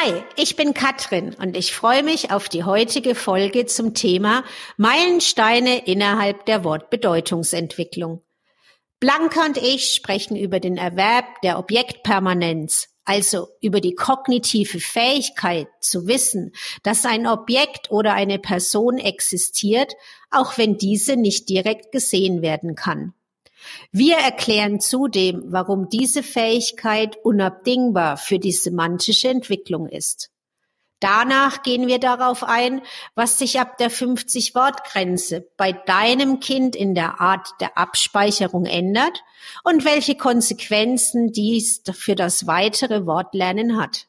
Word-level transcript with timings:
Hi, 0.00 0.22
ich 0.36 0.54
bin 0.54 0.74
Katrin 0.74 1.34
und 1.34 1.56
ich 1.56 1.72
freue 1.72 2.04
mich 2.04 2.30
auf 2.30 2.48
die 2.48 2.62
heutige 2.62 3.16
Folge 3.16 3.66
zum 3.66 3.94
Thema 3.94 4.44
Meilensteine 4.76 5.86
innerhalb 5.86 6.46
der 6.46 6.62
Wortbedeutungsentwicklung. 6.62 8.22
Blanca 9.00 9.46
und 9.46 9.56
ich 9.56 9.94
sprechen 9.94 10.36
über 10.36 10.60
den 10.60 10.76
Erwerb 10.76 11.40
der 11.42 11.58
Objektpermanenz, 11.58 12.88
also 13.04 13.48
über 13.60 13.80
die 13.80 13.94
kognitive 13.94 14.78
Fähigkeit 14.78 15.66
zu 15.80 16.06
wissen, 16.06 16.52
dass 16.84 17.04
ein 17.04 17.26
Objekt 17.26 17.90
oder 17.90 18.12
eine 18.12 18.38
Person 18.38 18.98
existiert, 18.98 19.94
auch 20.30 20.58
wenn 20.58 20.76
diese 20.76 21.16
nicht 21.16 21.48
direkt 21.48 21.90
gesehen 21.90 22.40
werden 22.40 22.76
kann. 22.76 23.14
Wir 23.92 24.16
erklären 24.16 24.80
zudem, 24.80 25.44
warum 25.46 25.88
diese 25.88 26.22
Fähigkeit 26.22 27.16
unabdingbar 27.24 28.16
für 28.16 28.38
die 28.38 28.52
semantische 28.52 29.28
Entwicklung 29.28 29.88
ist. 29.88 30.30
Danach 31.00 31.62
gehen 31.62 31.86
wir 31.86 32.00
darauf 32.00 32.42
ein, 32.42 32.82
was 33.14 33.38
sich 33.38 33.60
ab 33.60 33.78
der 33.78 33.90
50-Wort-Grenze 33.90 35.48
bei 35.56 35.72
deinem 35.72 36.40
Kind 36.40 36.74
in 36.74 36.94
der 36.94 37.20
Art 37.20 37.48
der 37.60 37.78
Abspeicherung 37.78 38.66
ändert 38.66 39.22
und 39.62 39.84
welche 39.84 40.16
Konsequenzen 40.16 41.30
dies 41.30 41.82
für 41.92 42.16
das 42.16 42.48
weitere 42.48 43.06
Wortlernen 43.06 43.80
hat. 43.80 44.08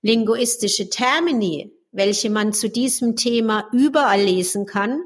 Linguistische 0.00 0.88
Termini, 0.88 1.72
welche 1.90 2.30
man 2.30 2.52
zu 2.52 2.70
diesem 2.70 3.16
Thema 3.16 3.68
überall 3.72 4.22
lesen 4.22 4.66
kann, 4.66 5.00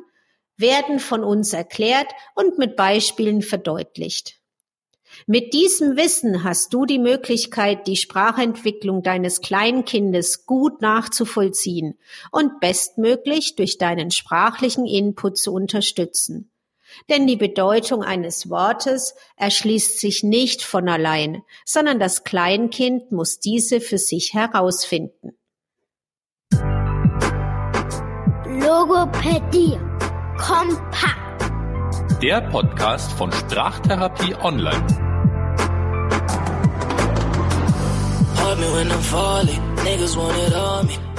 werden 0.56 1.00
von 1.00 1.24
uns 1.24 1.52
erklärt 1.52 2.08
und 2.34 2.58
mit 2.58 2.76
Beispielen 2.76 3.42
verdeutlicht. 3.42 4.38
Mit 5.26 5.52
diesem 5.52 5.96
Wissen 5.96 6.42
hast 6.42 6.72
du 6.72 6.86
die 6.86 6.98
Möglichkeit, 6.98 7.86
die 7.86 7.96
Sprachentwicklung 7.96 9.02
deines 9.02 9.40
Kleinkindes 9.40 10.46
gut 10.46 10.80
nachzuvollziehen 10.80 11.98
und 12.30 12.60
bestmöglich 12.60 13.54
durch 13.56 13.78
deinen 13.78 14.10
sprachlichen 14.10 14.86
Input 14.86 15.38
zu 15.38 15.52
unterstützen. 15.52 16.50
Denn 17.08 17.26
die 17.26 17.36
Bedeutung 17.36 18.02
eines 18.02 18.50
Wortes 18.50 19.14
erschließt 19.36 19.98
sich 19.98 20.22
nicht 20.22 20.62
von 20.62 20.88
allein, 20.88 21.42
sondern 21.64 21.98
das 21.98 22.24
Kleinkind 22.24 23.12
muss 23.12 23.38
diese 23.38 23.80
für 23.80 23.98
sich 23.98 24.34
herausfinden. 24.34 25.32
Logopädie 28.44 29.78
Kompakt. 30.42 32.20
Der 32.20 32.40
Podcast 32.40 33.12
von 33.12 33.30
Sprachtherapie 33.30 34.34
Online. 34.42 34.84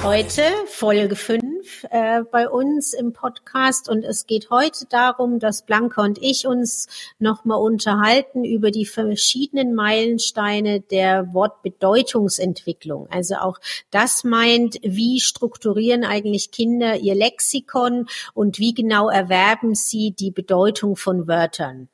Heute 0.02 0.42
Folge 0.66 1.16
5 1.16 1.53
äh, 1.90 2.22
bei 2.22 2.48
uns 2.48 2.92
im 2.92 3.12
Podcast 3.12 3.88
und 3.88 4.04
es 4.04 4.26
geht 4.26 4.50
heute 4.50 4.86
darum, 4.86 5.38
dass 5.38 5.62
Blanca 5.62 6.02
und 6.02 6.18
ich 6.18 6.46
uns 6.46 6.88
nochmal 7.18 7.58
unterhalten 7.58 8.44
über 8.44 8.70
die 8.70 8.86
verschiedenen 8.86 9.74
Meilensteine 9.74 10.80
der 10.80 11.32
Wortbedeutungsentwicklung. 11.32 13.08
Also 13.10 13.36
auch 13.36 13.58
das 13.90 14.24
meint, 14.24 14.78
wie 14.82 15.20
strukturieren 15.20 16.04
eigentlich 16.04 16.50
Kinder 16.50 16.96
ihr 16.96 17.14
Lexikon 17.14 18.06
und 18.34 18.58
wie 18.58 18.74
genau 18.74 19.08
erwerben 19.08 19.74
sie 19.74 20.10
die 20.12 20.30
Bedeutung 20.30 20.96
von 20.96 21.26
Wörtern. 21.26 21.88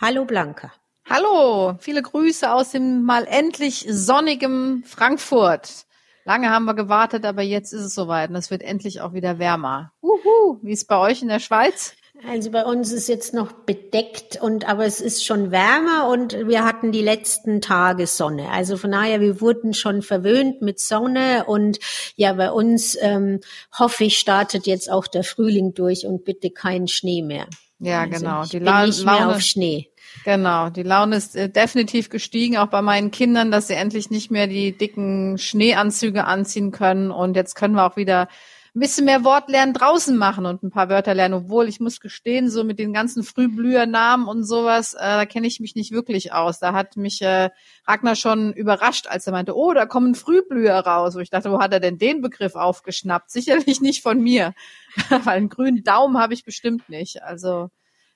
Hallo 0.00 0.24
Blanca. 0.24 0.72
Hallo, 1.10 1.76
viele 1.78 2.02
Grüße 2.02 2.52
aus 2.52 2.72
dem 2.72 3.02
mal 3.02 3.26
endlich 3.26 3.86
sonnigem 3.88 4.82
Frankfurt. 4.84 5.86
Lange 6.28 6.50
haben 6.50 6.66
wir 6.66 6.74
gewartet, 6.74 7.24
aber 7.24 7.40
jetzt 7.40 7.72
ist 7.72 7.80
es 7.80 7.94
soweit 7.94 8.28
und 8.28 8.36
es 8.36 8.50
wird 8.50 8.60
endlich 8.60 9.00
auch 9.00 9.14
wieder 9.14 9.38
wärmer. 9.38 9.92
Uhu, 10.02 10.58
wie 10.60 10.72
ist 10.72 10.86
bei 10.86 10.98
euch 10.98 11.22
in 11.22 11.28
der 11.28 11.40
Schweiz? 11.40 11.94
Also 12.28 12.50
bei 12.50 12.66
uns 12.66 12.92
ist 12.92 13.08
jetzt 13.08 13.32
noch 13.32 13.52
bedeckt 13.52 14.38
und 14.38 14.68
aber 14.68 14.84
es 14.84 15.00
ist 15.00 15.24
schon 15.24 15.50
wärmer 15.50 16.06
und 16.06 16.34
wir 16.46 16.66
hatten 16.66 16.92
die 16.92 17.00
letzten 17.00 17.62
Tage 17.62 18.06
Sonne. 18.06 18.50
Also 18.50 18.76
von 18.76 18.92
daher, 18.92 19.22
wir 19.22 19.40
wurden 19.40 19.72
schon 19.72 20.02
verwöhnt 20.02 20.60
mit 20.60 20.80
Sonne 20.80 21.44
und 21.46 21.78
ja, 22.16 22.34
bei 22.34 22.52
uns 22.52 22.94
ähm, 23.00 23.40
hoffe 23.78 24.04
ich 24.04 24.18
startet 24.18 24.66
jetzt 24.66 24.90
auch 24.90 25.06
der 25.06 25.24
Frühling 25.24 25.72
durch 25.72 26.04
und 26.04 26.26
bitte 26.26 26.50
kein 26.50 26.88
Schnee 26.88 27.22
mehr. 27.22 27.46
Ja, 27.78 28.02
also 28.02 28.18
genau. 28.18 28.44
Die 28.44 28.58
bin 28.58 28.64
La 28.66 28.84
nicht 28.84 29.02
mehr 29.02 29.14
Laune, 29.14 29.34
auf 29.34 29.40
Schnee. 29.40 29.88
Genau. 30.24 30.70
Die 30.70 30.82
Laune 30.82 31.16
ist 31.16 31.36
äh, 31.36 31.48
definitiv 31.48 32.10
gestiegen, 32.10 32.56
auch 32.56 32.68
bei 32.68 32.82
meinen 32.82 33.10
Kindern, 33.10 33.50
dass 33.50 33.68
sie 33.68 33.74
endlich 33.74 34.10
nicht 34.10 34.30
mehr 34.30 34.46
die 34.46 34.76
dicken 34.76 35.38
Schneeanzüge 35.38 36.24
anziehen 36.24 36.70
können. 36.70 37.10
Und 37.10 37.36
jetzt 37.36 37.54
können 37.54 37.74
wir 37.74 37.84
auch 37.84 37.96
wieder 37.96 38.28
ein 38.74 38.80
bisschen 38.80 39.06
mehr 39.06 39.24
Wortlernen 39.24 39.74
draußen 39.74 40.16
machen 40.16 40.46
und 40.46 40.62
ein 40.62 40.70
paar 40.70 40.88
Wörter 40.88 41.14
lernen. 41.14 41.34
Obwohl 41.34 41.68
ich 41.68 41.80
muss 41.80 42.00
gestehen, 42.00 42.50
so 42.50 42.64
mit 42.64 42.78
den 42.78 42.92
ganzen 42.92 43.22
Frühblühernamen 43.22 44.28
und 44.28 44.44
sowas, 44.44 44.94
äh, 44.94 44.98
da 45.00 45.26
kenne 45.26 45.46
ich 45.46 45.58
mich 45.58 45.74
nicht 45.74 45.90
wirklich 45.90 46.32
aus. 46.32 46.58
Da 46.60 46.72
hat 46.72 46.96
mich 46.96 47.20
äh, 47.22 47.50
Ragnar 47.86 48.14
schon 48.14 48.52
überrascht, 48.52 49.06
als 49.08 49.26
er 49.26 49.32
meinte, 49.32 49.56
oh, 49.56 49.72
da 49.72 49.86
kommen 49.86 50.14
Frühblüher 50.14 50.78
raus. 50.78 51.16
Wo 51.16 51.18
ich 51.18 51.30
dachte, 51.30 51.50
wo 51.50 51.60
hat 51.60 51.72
er 51.72 51.80
denn 51.80 51.98
den 51.98 52.20
Begriff 52.20 52.54
aufgeschnappt? 52.54 53.30
Sicherlich 53.38 53.80
nicht 53.80 54.02
von 54.02 54.20
mir, 54.20 54.54
weil 55.08 55.36
einen 55.36 55.48
grünen 55.48 55.82
Daumen 55.82 56.18
habe 56.18 56.34
ich 56.34 56.44
bestimmt 56.44 56.88
nicht. 56.88 57.22
Also 57.22 57.70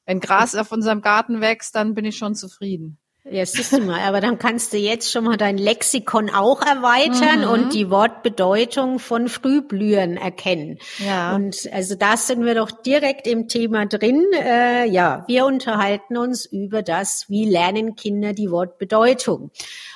wenn 0.06 0.20
Gras 0.20 0.54
auf 0.54 0.72
unserem 0.72 1.00
Garten 1.02 1.40
wächst, 1.40 1.74
dann 1.74 1.94
bin 1.94 2.04
ich 2.04 2.16
schon 2.16 2.34
zufrieden. 2.34 2.98
Ja, 3.30 3.46
siehst 3.46 3.72
du 3.72 3.78
mal, 3.80 4.00
aber 4.00 4.20
dann 4.20 4.36
kannst 4.40 4.72
du 4.72 4.78
jetzt 4.78 5.12
schon 5.12 5.22
mal 5.22 5.36
dein 5.36 5.56
Lexikon 5.56 6.28
auch 6.28 6.60
erweitern 6.60 7.42
Mhm. 7.42 7.48
und 7.48 7.72
die 7.72 7.88
Wortbedeutung 7.88 8.98
von 8.98 9.28
Frühblühen 9.28 10.16
erkennen. 10.16 10.78
Ja. 10.98 11.32
Und 11.36 11.68
also 11.72 11.94
da 11.94 12.16
sind 12.16 12.44
wir 12.44 12.56
doch 12.56 12.72
direkt 12.72 13.28
im 13.28 13.46
Thema 13.46 13.86
drin. 13.86 14.24
Äh, 14.34 14.88
ja, 14.88 15.22
wir 15.28 15.46
unterhalten 15.46 16.16
uns 16.16 16.46
über 16.46 16.82
das, 16.82 17.26
wie 17.28 17.48
lernen 17.48 17.94
Kinder 17.94 18.32
die 18.32 18.50
Wortbedeutung. 18.50 19.52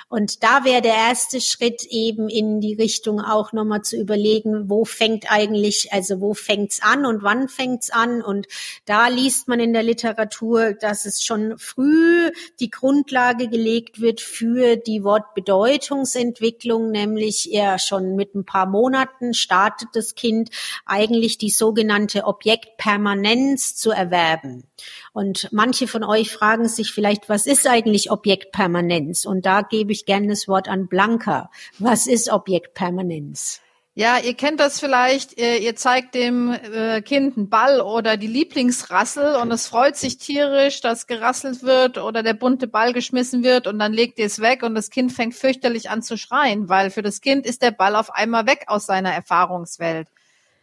Und 0.08 0.44
da 0.44 0.64
wäre 0.64 0.82
der 0.82 0.94
erste 0.94 1.40
Schritt 1.40 1.82
eben 1.90 2.28
in 2.28 2.60
die 2.60 2.74
Richtung 2.74 3.20
auch 3.20 3.52
nochmal 3.52 3.82
zu 3.82 3.96
überlegen, 3.96 4.70
wo 4.70 4.84
fängt 4.84 5.32
eigentlich, 5.32 5.92
also 5.92 6.20
wo 6.20 6.32
fängt's 6.32 6.80
an 6.80 7.04
und 7.04 7.24
wann 7.24 7.48
fängt's 7.48 7.90
an? 7.90 8.22
Und 8.22 8.46
da 8.84 9.08
liest 9.08 9.48
man 9.48 9.58
in 9.58 9.72
der 9.72 9.82
Literatur, 9.82 10.74
dass 10.74 11.06
es 11.06 11.24
schon 11.24 11.58
früh 11.58 12.30
die 12.60 12.70
Grundlage 12.70 13.48
gelegt 13.48 14.00
wird 14.00 14.20
für 14.20 14.76
die 14.76 15.02
Wortbedeutungsentwicklung, 15.02 16.92
nämlich 16.92 17.52
eher 17.52 17.80
schon 17.80 18.14
mit 18.14 18.36
ein 18.36 18.44
paar 18.44 18.66
Monaten 18.66 19.34
startet 19.34 19.88
das 19.94 20.14
Kind 20.14 20.50
eigentlich 20.84 21.36
die 21.36 21.50
sogenannte 21.50 22.26
Objektpermanenz 22.26 23.74
zu 23.74 23.90
erwerben. 23.90 24.62
Und 25.16 25.48
manche 25.50 25.88
von 25.88 26.04
euch 26.04 26.30
fragen 26.30 26.68
sich 26.68 26.92
vielleicht, 26.92 27.30
was 27.30 27.46
ist 27.46 27.66
eigentlich 27.66 28.10
Objektpermanenz? 28.10 29.24
Und 29.24 29.46
da 29.46 29.62
gebe 29.62 29.90
ich 29.90 30.04
gerne 30.04 30.26
das 30.26 30.46
Wort 30.46 30.68
an 30.68 30.88
Blanca. 30.88 31.50
Was 31.78 32.06
ist 32.06 32.30
Objektpermanenz? 32.30 33.62
Ja, 33.94 34.18
ihr 34.18 34.34
kennt 34.34 34.60
das 34.60 34.78
vielleicht, 34.78 35.40
ihr, 35.40 35.74
zeigt 35.74 36.14
dem 36.14 36.52
äh, 36.52 37.00
Kind 37.00 37.38
einen 37.38 37.48
Ball 37.48 37.80
oder 37.80 38.18
die 38.18 38.26
Lieblingsrassel 38.26 39.36
und 39.36 39.50
es 39.50 39.66
freut 39.66 39.96
sich 39.96 40.18
tierisch, 40.18 40.82
dass 40.82 41.06
gerasselt 41.06 41.62
wird 41.62 41.96
oder 41.96 42.22
der 42.22 42.34
bunte 42.34 42.66
Ball 42.66 42.92
geschmissen 42.92 43.42
wird 43.42 43.66
und 43.66 43.78
dann 43.78 43.94
legt 43.94 44.18
ihr 44.18 44.26
es 44.26 44.40
weg 44.40 44.62
und 44.62 44.74
das 44.74 44.90
Kind 44.90 45.14
fängt 45.14 45.34
fürchterlich 45.34 45.88
an 45.88 46.02
zu 46.02 46.18
schreien, 46.18 46.68
weil 46.68 46.90
für 46.90 47.00
das 47.00 47.22
Kind 47.22 47.46
ist 47.46 47.62
der 47.62 47.70
Ball 47.70 47.96
auf 47.96 48.10
einmal 48.10 48.46
weg 48.46 48.64
aus 48.66 48.84
seiner 48.84 49.14
Erfahrungswelt. 49.14 50.08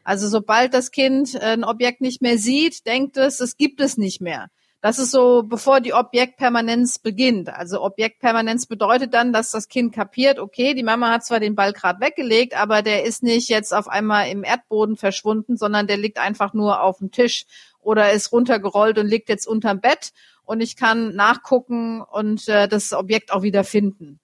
Also 0.04 0.28
sobald 0.28 0.74
das 0.74 0.92
Kind 0.92 1.36
äh, 1.36 1.54
ein 1.54 1.64
Objekt 1.64 2.02
nicht 2.02 2.22
mehr 2.22 2.38
sieht, 2.38 2.86
denkt 2.86 3.18
es, 3.18 3.40
es 3.40 3.58
gibt 3.58 3.80
es 3.80 3.98
nicht 3.98 4.22
mehr. 4.22 4.50
Das 4.84 5.00
ist 5.00 5.12
so, 5.12 5.44
bevor 5.44 5.80
die 5.80 5.94
Objektpermanenz 5.94 7.00
beginnt. 7.00 7.48
Also 7.48 7.82
Objektpermanenz 7.82 8.66
bedeutet 8.66 9.14
dann, 9.14 9.32
dass 9.32 9.50
das 9.52 9.70
Kind 9.70 9.96
kapiert, 9.96 10.40
okay, 10.40 10.74
die 10.74 10.84
Mama 10.84 11.10
hat 11.10 11.26
zwar 11.26 11.40
den 11.40 11.56
Ball 11.56 11.72
gerade 11.72 12.02
weggelegt, 12.02 12.54
aber 12.54 12.82
der 12.82 13.06
ist 13.06 13.24
nicht 13.24 13.48
jetzt 13.48 13.74
auf 13.74 13.88
einmal 13.88 14.28
im 14.28 14.44
Erdboden 14.44 14.98
verschwunden, 14.98 15.56
sondern 15.56 15.88
der 15.88 15.96
liegt 15.96 16.18
einfach 16.18 16.54
nur 16.54 16.82
auf 16.82 16.98
dem 16.98 17.12
Tisch 17.12 17.46
oder 17.80 18.12
ist 18.12 18.34
runtergerollt 18.34 18.98
und 18.98 19.08
liegt 19.08 19.30
jetzt 19.30 19.48
unterm 19.48 19.80
Bett 19.80 20.12
und 20.44 20.60
ich 20.60 20.76
kann 20.76 21.16
nachgucken 21.16 22.02
und 22.02 22.50
äh, 22.50 22.68
das 22.68 22.92
Objekt 22.92 23.32
auch 23.32 23.42
wieder 23.42 23.64
finden. 23.64 24.20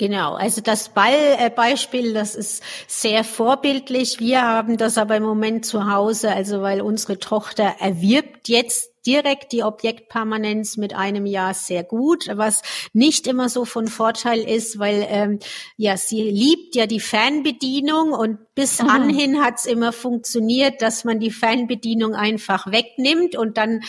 Genau, 0.00 0.32
also 0.32 0.62
das 0.62 0.88
Ballbeispiel, 0.88 2.14
das 2.14 2.34
ist 2.34 2.62
sehr 2.88 3.22
vorbildlich. 3.22 4.18
Wir 4.18 4.40
haben 4.40 4.78
das 4.78 4.96
aber 4.96 5.14
im 5.16 5.22
Moment 5.22 5.66
zu 5.66 5.92
Hause, 5.92 6.32
also 6.32 6.62
weil 6.62 6.80
unsere 6.80 7.18
Tochter 7.18 7.74
erwirbt 7.80 8.48
jetzt 8.48 8.94
direkt 9.04 9.52
die 9.52 9.62
Objektpermanenz 9.62 10.78
mit 10.78 10.94
einem 10.94 11.26
Jahr 11.26 11.52
sehr 11.52 11.84
gut, 11.84 12.28
was 12.32 12.62
nicht 12.94 13.26
immer 13.26 13.50
so 13.50 13.66
von 13.66 13.88
Vorteil 13.88 14.40
ist, 14.40 14.78
weil 14.78 15.06
ähm, 15.06 15.38
ja 15.76 15.98
sie 15.98 16.22
liebt 16.22 16.76
ja 16.76 16.86
die 16.86 17.00
Fernbedienung 17.00 18.12
und 18.12 18.38
bis 18.54 18.80
Mhm. 18.80 18.88
anhin 18.88 19.44
hat's 19.44 19.66
immer 19.66 19.92
funktioniert, 19.92 20.80
dass 20.80 21.04
man 21.04 21.20
die 21.20 21.30
Fernbedienung 21.30 22.14
einfach 22.14 22.72
wegnimmt 22.72 23.36
und 23.36 23.58
dann 23.58 23.82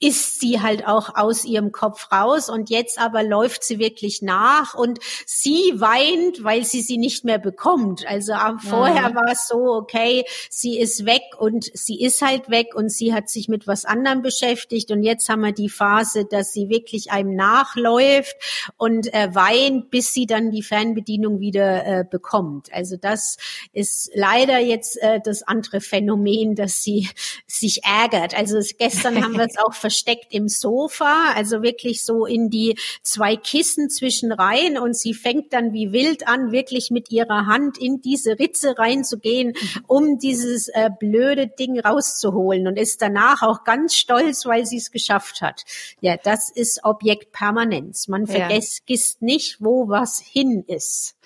ist 0.00 0.40
sie 0.40 0.62
halt 0.62 0.86
auch 0.86 1.14
aus 1.14 1.44
ihrem 1.44 1.72
Kopf 1.72 2.10
raus 2.10 2.48
und 2.48 2.70
jetzt 2.70 2.98
aber 2.98 3.22
läuft 3.22 3.62
sie 3.62 3.78
wirklich 3.78 4.22
nach 4.22 4.74
und 4.74 4.98
sie 5.26 5.74
weint, 5.76 6.42
weil 6.42 6.64
sie 6.64 6.80
sie 6.80 6.96
nicht 6.96 7.24
mehr 7.24 7.38
bekommt. 7.38 8.06
Also 8.06 8.32
vorher 8.58 9.10
mhm. 9.10 9.14
war 9.14 9.30
es 9.30 9.46
so, 9.46 9.74
okay, 9.74 10.24
sie 10.48 10.78
ist 10.78 11.04
weg 11.04 11.22
und 11.38 11.70
sie 11.74 12.00
ist 12.00 12.22
halt 12.22 12.48
weg 12.48 12.74
und 12.74 12.90
sie 12.90 13.12
hat 13.12 13.28
sich 13.28 13.48
mit 13.48 13.66
was 13.66 13.84
anderem 13.84 14.22
beschäftigt 14.22 14.90
und 14.90 15.02
jetzt 15.02 15.28
haben 15.28 15.42
wir 15.42 15.52
die 15.52 15.68
Phase, 15.68 16.24
dass 16.24 16.52
sie 16.52 16.70
wirklich 16.70 17.12
einem 17.12 17.36
nachläuft 17.36 18.34
und 18.78 19.12
äh, 19.12 19.34
weint, 19.34 19.90
bis 19.90 20.14
sie 20.14 20.26
dann 20.26 20.50
die 20.50 20.62
Fernbedienung 20.62 21.40
wieder 21.40 21.84
äh, 21.84 22.04
bekommt. 22.08 22.72
Also 22.72 22.96
das 22.96 23.36
ist 23.74 24.10
leider 24.14 24.58
jetzt 24.58 24.96
äh, 25.02 25.20
das 25.22 25.42
andere 25.42 25.82
Phänomen, 25.82 26.54
dass 26.54 26.82
sie 26.82 27.08
sich 27.46 27.84
ärgert. 27.84 28.34
Also 28.34 28.58
gestern 28.78 29.22
haben 29.22 29.34
wir 29.36 29.44
es 29.44 29.58
auch 29.58 29.74
versteckt 29.90 30.32
im 30.32 30.46
Sofa, 30.46 31.32
also 31.34 31.62
wirklich 31.62 32.04
so 32.04 32.24
in 32.24 32.48
die 32.48 32.78
zwei 33.02 33.34
Kissen 33.34 33.90
zwischen 33.90 34.30
rein 34.30 34.78
und 34.78 34.96
sie 34.96 35.14
fängt 35.14 35.52
dann 35.52 35.72
wie 35.72 35.90
wild 35.90 36.28
an, 36.28 36.52
wirklich 36.52 36.90
mit 36.92 37.10
ihrer 37.10 37.46
Hand 37.46 37.76
in 37.76 38.00
diese 38.00 38.38
Ritze 38.38 38.78
reinzugehen, 38.78 39.54
um 39.88 40.18
dieses 40.18 40.68
äh, 40.68 40.90
blöde 40.96 41.48
Ding 41.48 41.80
rauszuholen 41.80 42.68
und 42.68 42.76
ist 42.78 43.02
danach 43.02 43.42
auch 43.42 43.64
ganz 43.64 43.96
stolz, 43.96 44.46
weil 44.46 44.64
sie 44.64 44.76
es 44.76 44.92
geschafft 44.92 45.42
hat. 45.42 45.64
Ja, 46.00 46.16
das 46.16 46.50
ist 46.50 46.84
Objektpermanenz. 46.84 48.06
Man 48.06 48.28
vergisst 48.28 48.84
ja. 48.88 49.26
nicht, 49.26 49.56
wo 49.58 49.88
was 49.88 50.20
hin 50.20 50.62
ist. 50.68 51.16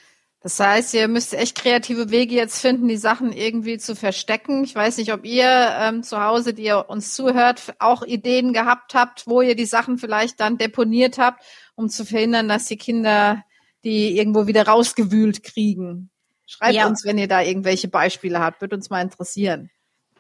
Das 0.45 0.61
heißt, 0.61 0.93
ihr 0.93 1.09
müsst 1.09 1.33
echt 1.33 1.57
kreative 1.57 2.11
Wege 2.11 2.35
jetzt 2.35 2.61
finden, 2.61 2.87
die 2.87 2.99
Sachen 2.99 3.33
irgendwie 3.33 3.79
zu 3.79 3.97
verstecken. 3.97 4.63
Ich 4.63 4.75
weiß 4.75 4.99
nicht, 4.99 5.11
ob 5.15 5.25
ihr 5.25 5.75
ähm, 5.81 6.03
zu 6.03 6.23
Hause, 6.23 6.53
die 6.53 6.65
ihr 6.65 6.85
uns 6.91 7.15
zuhört, 7.15 7.75
auch 7.79 8.03
Ideen 8.03 8.53
gehabt 8.53 8.95
habt, 8.95 9.27
wo 9.27 9.41
ihr 9.41 9.57
die 9.57 9.65
Sachen 9.65 9.97
vielleicht 9.97 10.41
dann 10.41 10.59
deponiert 10.59 11.17
habt, 11.17 11.43
um 11.77 11.89
zu 11.89 12.05
verhindern, 12.05 12.47
dass 12.47 12.67
die 12.67 12.77
Kinder 12.77 13.43
die 13.85 14.19
irgendwo 14.19 14.47
wieder 14.47 14.67
rausgewühlt 14.67 15.43
kriegen. 15.45 16.11
Schreibt 16.45 16.75
ja. 16.75 16.87
uns, 16.87 17.07
wenn 17.07 17.17
ihr 17.17 17.29
da 17.29 17.41
irgendwelche 17.41 17.89
Beispiele 17.89 18.39
habt. 18.39 18.61
Würde 18.61 18.77
uns 18.77 18.91
mal 18.91 19.01
interessieren. 19.01 19.71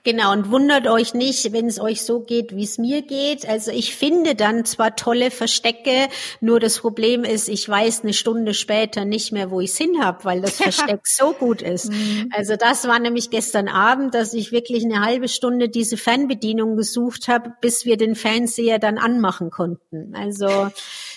Genau, 0.05 0.33
und 0.33 0.51
wundert 0.51 0.87
euch 0.87 1.15
nicht, 1.15 1.53
wenn 1.55 1.67
es 1.67 1.81
euch 1.81 2.03
so 2.03 2.21
geht, 2.21 2.55
wie 2.55 2.65
es 2.65 2.77
mir 2.77 3.01
geht. 3.01 3.49
Also 3.49 3.71
ich 3.71 3.97
finde 3.97 4.35
dann 4.35 4.67
zwar 4.67 4.97
tolle 4.97 5.31
Verstecke, 5.31 6.09
nur 6.43 6.61
das 6.61 6.79
Problem 6.79 7.25
ist, 7.25 7.49
ich 7.49 7.67
weiß 7.67 8.03
eine 8.03 8.12
Stunde 8.12 8.53
später 8.53 9.06
nicht 9.06 9.33
mehr, 9.33 9.51
wo 9.51 9.61
ich 9.61 9.71
es 9.71 9.79
hin 9.79 10.05
habe, 10.05 10.23
weil 10.25 10.43
das 10.43 10.56
Versteck 10.61 11.01
so 11.05 11.33
gut 11.33 11.62
ist. 11.62 11.91
Mhm. 11.91 12.29
Also 12.37 12.56
das 12.56 12.87
war 12.87 12.99
nämlich 12.99 13.31
gestern 13.31 13.67
Abend, 13.67 14.15
dass 14.15 14.35
ich 14.35 14.53
wirklich 14.53 14.85
eine 14.85 15.01
halbe 15.01 15.29
Stunde 15.29 15.71
diese 15.71 15.97
Fernbedienung 15.97 16.77
gesucht 16.77 17.27
habe, 17.29 17.55
bis 17.62 17.87
wir 17.87 17.97
den 17.97 18.15
Fernseher 18.15 18.79
dann 18.79 18.99
anmachen 18.99 19.51
konnten. 19.51 20.15
Also 20.15 20.71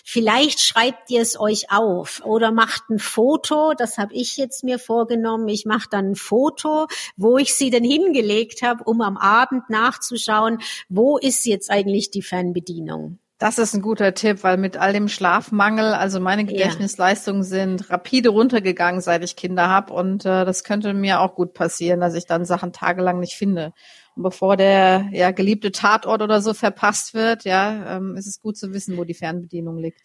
vielleicht 0.08 0.62
schreibt 0.62 1.12
ihr 1.12 1.22
es 1.22 1.38
euch 1.38 1.70
auf 1.70 2.22
oder 2.24 2.54
macht 2.54 2.90
ein 2.90 2.98
Foto, 2.98 3.74
das 3.78 3.98
habe 3.98 4.14
ich 4.14 4.38
jetzt 4.38 4.64
mir 4.64 4.80
vorgenommen. 4.80 5.50
Ich 5.50 5.66
mache 5.66 5.90
dann 5.92 6.12
ein 6.12 6.16
Foto, 6.16 6.88
wo 7.18 7.38
ich 7.38 7.54
sie 7.54 7.70
denn 7.70 7.84
hingelegt 7.84 8.62
habe 8.62 8.86
um 8.86 9.02
am 9.02 9.18
Abend 9.18 9.70
nachzuschauen, 9.70 10.60
wo 10.88 11.18
ist 11.18 11.46
jetzt 11.46 11.70
eigentlich 11.70 12.10
die 12.10 12.22
Fernbedienung. 12.22 13.20
Das 13.38 13.60
ist 13.60 13.76
ein 13.76 13.82
guter 13.82 14.14
Tipp, 14.14 14.44
weil 14.44 14.58
mit 14.58 14.78
all 14.78 14.94
dem 14.94 15.10
Schlafmangel, 15.10 15.94
also 15.94 16.20
meine 16.20 16.46
Gedächtnisleistungen 16.46 17.44
sind 17.44 17.90
rapide 17.92 18.30
runtergegangen, 18.30 19.02
seit 19.02 19.24
ich 19.24 19.36
Kinder 19.36 19.70
habe. 19.70 19.94
Und 19.94 20.26
äh, 20.26 20.44
das 20.44 20.64
könnte 20.64 20.94
mir 20.94 21.20
auch 21.20 21.36
gut 21.36 21.54
passieren, 21.54 22.00
dass 22.00 22.16
ich 22.16 22.26
dann 22.26 22.46
Sachen 22.46 22.74
tagelang 22.74 23.20
nicht 23.20 23.36
finde. 23.36 23.74
Und 24.18 24.24
bevor 24.24 24.58
der 24.58 25.10
ja, 25.12 25.30
geliebte 25.32 25.72
Tatort 25.72 26.22
oder 26.24 26.42
so 26.42 26.56
verpasst 26.56 27.14
wird, 27.14 27.46
ja, 27.46 27.98
ähm, 27.98 28.16
ist 28.18 28.26
es 28.26 28.42
gut 28.42 28.58
zu 28.58 28.74
wissen, 28.74 28.98
wo 28.98 29.04
die 29.04 29.14
Fernbedienung 29.14 29.78
liegt. 29.78 30.02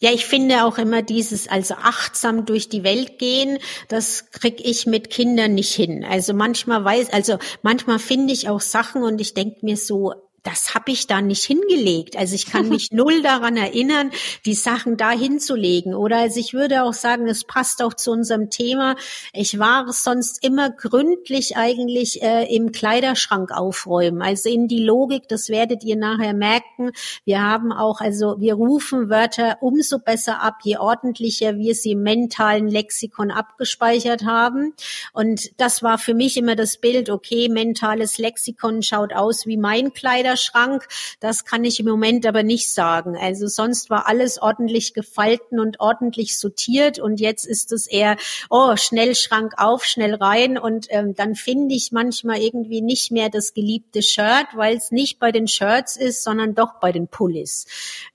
Ja, 0.00 0.10
ich 0.10 0.26
finde 0.26 0.64
auch 0.64 0.78
immer 0.78 1.00
dieses, 1.02 1.46
also 1.46 1.74
achtsam 1.74 2.44
durch 2.44 2.68
die 2.68 2.82
Welt 2.82 3.20
gehen, 3.20 3.58
das 3.86 4.32
krieg 4.32 4.60
ich 4.60 4.84
mit 4.86 5.10
Kindern 5.10 5.54
nicht 5.54 5.72
hin. 5.72 6.04
Also 6.04 6.34
manchmal 6.34 6.84
weiß, 6.84 7.12
also 7.12 7.38
manchmal 7.62 8.00
finde 8.00 8.32
ich 8.32 8.48
auch 8.48 8.60
Sachen 8.60 9.04
und 9.04 9.20
ich 9.20 9.32
denke 9.32 9.58
mir 9.62 9.76
so, 9.76 10.12
das 10.42 10.74
habe 10.74 10.90
ich 10.90 11.06
da 11.06 11.22
nicht 11.22 11.44
hingelegt. 11.44 12.16
Also 12.16 12.34
ich 12.34 12.46
kann 12.46 12.68
mich 12.68 12.88
null 12.92 13.22
daran 13.22 13.56
erinnern, 13.56 14.10
die 14.44 14.54
Sachen 14.54 14.96
da 14.96 15.12
hinzulegen. 15.12 15.94
Oder 15.94 16.18
also 16.18 16.40
ich 16.40 16.52
würde 16.52 16.82
auch 16.82 16.92
sagen, 16.92 17.28
es 17.28 17.44
passt 17.44 17.82
auch 17.82 17.94
zu 17.94 18.10
unserem 18.10 18.50
Thema. 18.50 18.96
Ich 19.32 19.58
war 19.58 19.92
sonst 19.92 20.44
immer 20.44 20.70
gründlich 20.70 21.56
eigentlich 21.56 22.22
äh, 22.22 22.52
im 22.54 22.72
Kleiderschrank 22.72 23.52
aufräumen. 23.52 24.20
Also 24.20 24.48
in 24.48 24.66
die 24.66 24.82
Logik, 24.82 25.28
das 25.28 25.48
werdet 25.48 25.84
ihr 25.84 25.96
nachher 25.96 26.34
merken. 26.34 26.90
Wir 27.24 27.42
haben 27.42 27.72
auch, 27.72 28.00
also 28.00 28.36
wir 28.40 28.54
rufen 28.54 29.08
Wörter 29.08 29.58
umso 29.60 30.00
besser 30.00 30.42
ab, 30.42 30.58
je 30.64 30.78
ordentlicher 30.78 31.56
wir 31.56 31.76
sie 31.76 31.92
im 31.92 32.02
mentalen 32.02 32.66
Lexikon 32.66 33.30
abgespeichert 33.30 34.24
haben. 34.24 34.74
Und 35.12 35.60
das 35.60 35.84
war 35.84 35.98
für 35.98 36.14
mich 36.14 36.36
immer 36.36 36.56
das 36.56 36.78
Bild, 36.78 37.10
okay, 37.10 37.48
mentales 37.48 38.18
Lexikon 38.18 38.82
schaut 38.82 39.12
aus 39.12 39.46
wie 39.46 39.56
mein 39.56 39.92
Kleider 39.92 40.31
Kleiderschrank. 40.32 40.88
Das 41.20 41.44
kann 41.44 41.64
ich 41.64 41.80
im 41.80 41.86
Moment 41.86 42.26
aber 42.26 42.42
nicht 42.42 42.72
sagen. 42.72 43.16
Also 43.16 43.46
sonst 43.46 43.90
war 43.90 44.06
alles 44.08 44.40
ordentlich 44.40 44.94
gefalten 44.94 45.60
und 45.60 45.80
ordentlich 45.80 46.38
sortiert 46.38 46.98
und 46.98 47.20
jetzt 47.20 47.44
ist 47.44 47.72
es 47.72 47.86
eher, 47.86 48.16
oh, 48.50 48.76
schnell 48.76 49.14
Schrank 49.14 49.54
auf, 49.56 49.84
schnell 49.84 50.14
rein 50.14 50.58
und 50.58 50.86
ähm, 50.90 51.14
dann 51.14 51.34
finde 51.34 51.74
ich 51.74 51.92
manchmal 51.92 52.38
irgendwie 52.38 52.80
nicht 52.80 53.10
mehr 53.12 53.28
das 53.28 53.54
geliebte 53.54 54.02
Shirt, 54.02 54.48
weil 54.54 54.76
es 54.76 54.90
nicht 54.90 55.18
bei 55.18 55.32
den 55.32 55.48
Shirts 55.48 55.96
ist, 55.96 56.22
sondern 56.22 56.54
doch 56.54 56.80
bei 56.80 56.92
den 56.92 57.08
Pullis. 57.08 57.66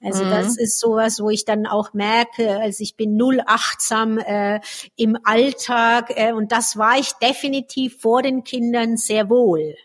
Also 0.04 0.24
mhm. 0.24 0.30
das 0.30 0.58
ist 0.58 0.80
sowas, 0.80 1.20
wo 1.20 1.30
ich 1.30 1.46
dann 1.46 1.66
auch 1.68 1.94
merke, 1.94 2.60
also 2.60 2.84
ich 2.84 2.96
bin 2.96 3.16
null 3.16 3.42
achtsam 3.46 4.18
äh, 4.18 4.60
im 4.96 5.18
Alltag 5.24 6.12
äh, 6.16 6.34
und 6.34 6.52
das 6.52 6.78
war 6.78 6.98
ich 6.98 7.14
definitiv 7.14 8.02
vor 8.02 8.22
den 8.22 8.44
Kindern 8.44 8.98
sehr 8.98 9.30
wohl. 9.30 9.76